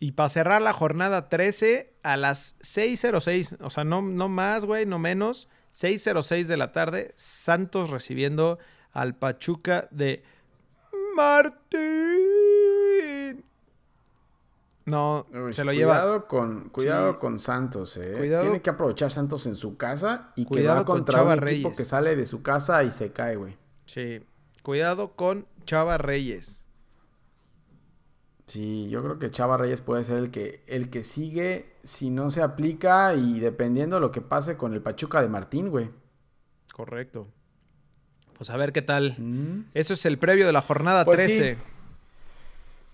[0.00, 4.86] Y para cerrar la jornada 13 a las 6.06, o sea, no, no más, güey,
[4.86, 8.58] no menos, 6.06 de la tarde, Santos recibiendo
[8.92, 10.22] al Pachuca de
[11.16, 11.64] Martín.
[14.86, 15.94] No, Uy, se lo lleva.
[15.94, 17.18] cuidado Con, cuidado Sí.
[17.18, 18.12] con Santos, eh.
[18.18, 21.48] Cuidado- Tiene que aprovechar Santos en su casa y que Cuidado con contra Chava un
[21.48, 21.78] equipo Reyes.
[21.78, 23.56] que sale de su casa y se cae, güey.
[23.86, 24.22] Sí,
[24.62, 26.63] cuidado con Chava Reyes.
[28.46, 32.30] Sí, yo creo que Chava Reyes puede ser el que, el que sigue si no
[32.30, 35.90] se aplica y dependiendo lo que pase con el Pachuca de Martín, güey.
[36.74, 37.28] Correcto.
[38.36, 39.14] Pues a ver qué tal.
[39.18, 39.70] Mm.
[39.74, 41.38] Eso es el previo de la jornada Pues sí.
[41.38, 41.56] 13.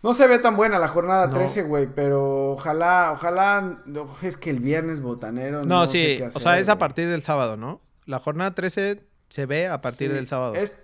[0.02, 1.34] No se ve tan buena la jornada No.
[1.34, 5.64] 13, güey, pero ojalá, ojalá, no, es que el viernes botanero.
[5.64, 7.80] No, sé sí, qué o sea, es a partir del sábado, ¿no?
[8.06, 10.54] La jornada 13 se ve a partir Sí, del sábado.
[10.54, 10.76] es-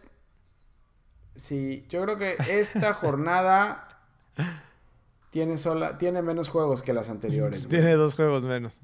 [1.34, 3.85] Sí, yo creo que esta jornada
[5.30, 7.66] tiene sola, tiene menos juegos que las anteriores.
[7.68, 7.78] güey.
[7.80, 8.80] Tiene dos juegos menos.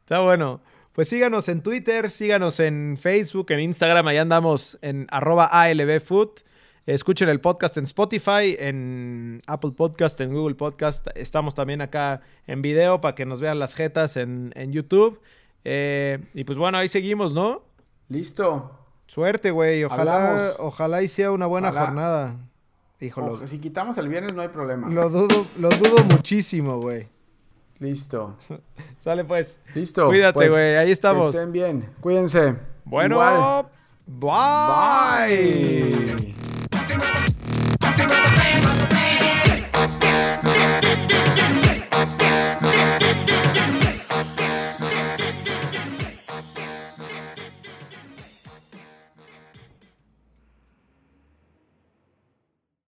[0.00, 0.60] Está bueno.
[0.92, 6.30] Pues síganos en Twitter, síganos en Facebook, en Instagram, ahí andamos en arroba ALBFood.
[6.84, 11.06] Escuchen el podcast en Spotify, en Apple Podcast, en Google Podcast.
[11.14, 15.20] Estamos también acá en video para que nos vean las jetas en, en YouTube.
[15.64, 17.62] Eh, y pues bueno, ahí seguimos, ¿no?
[18.08, 18.78] Listo.
[19.06, 19.84] Suerte, güey.
[19.84, 20.56] Ojalá, Hablamos.
[20.58, 21.86] ojalá y sea una buena Ojalá.
[21.86, 22.36] jornada.
[23.10, 24.88] Ojo, si quitamos el viernes no hay problema.
[24.88, 27.08] Lo dudo, lo dudo muchísimo, güey.
[27.78, 28.36] Listo.
[28.98, 29.58] Sale pues.
[29.74, 30.06] Listo.
[30.06, 30.76] Cuídate, pues, güey.
[30.76, 31.32] Ahí estamos.
[31.32, 31.90] Que estén bien.
[32.00, 32.54] Cuídense.
[32.84, 33.66] Bueno, Igual.
[34.06, 35.26] bye.
[35.96, 36.61] Bye.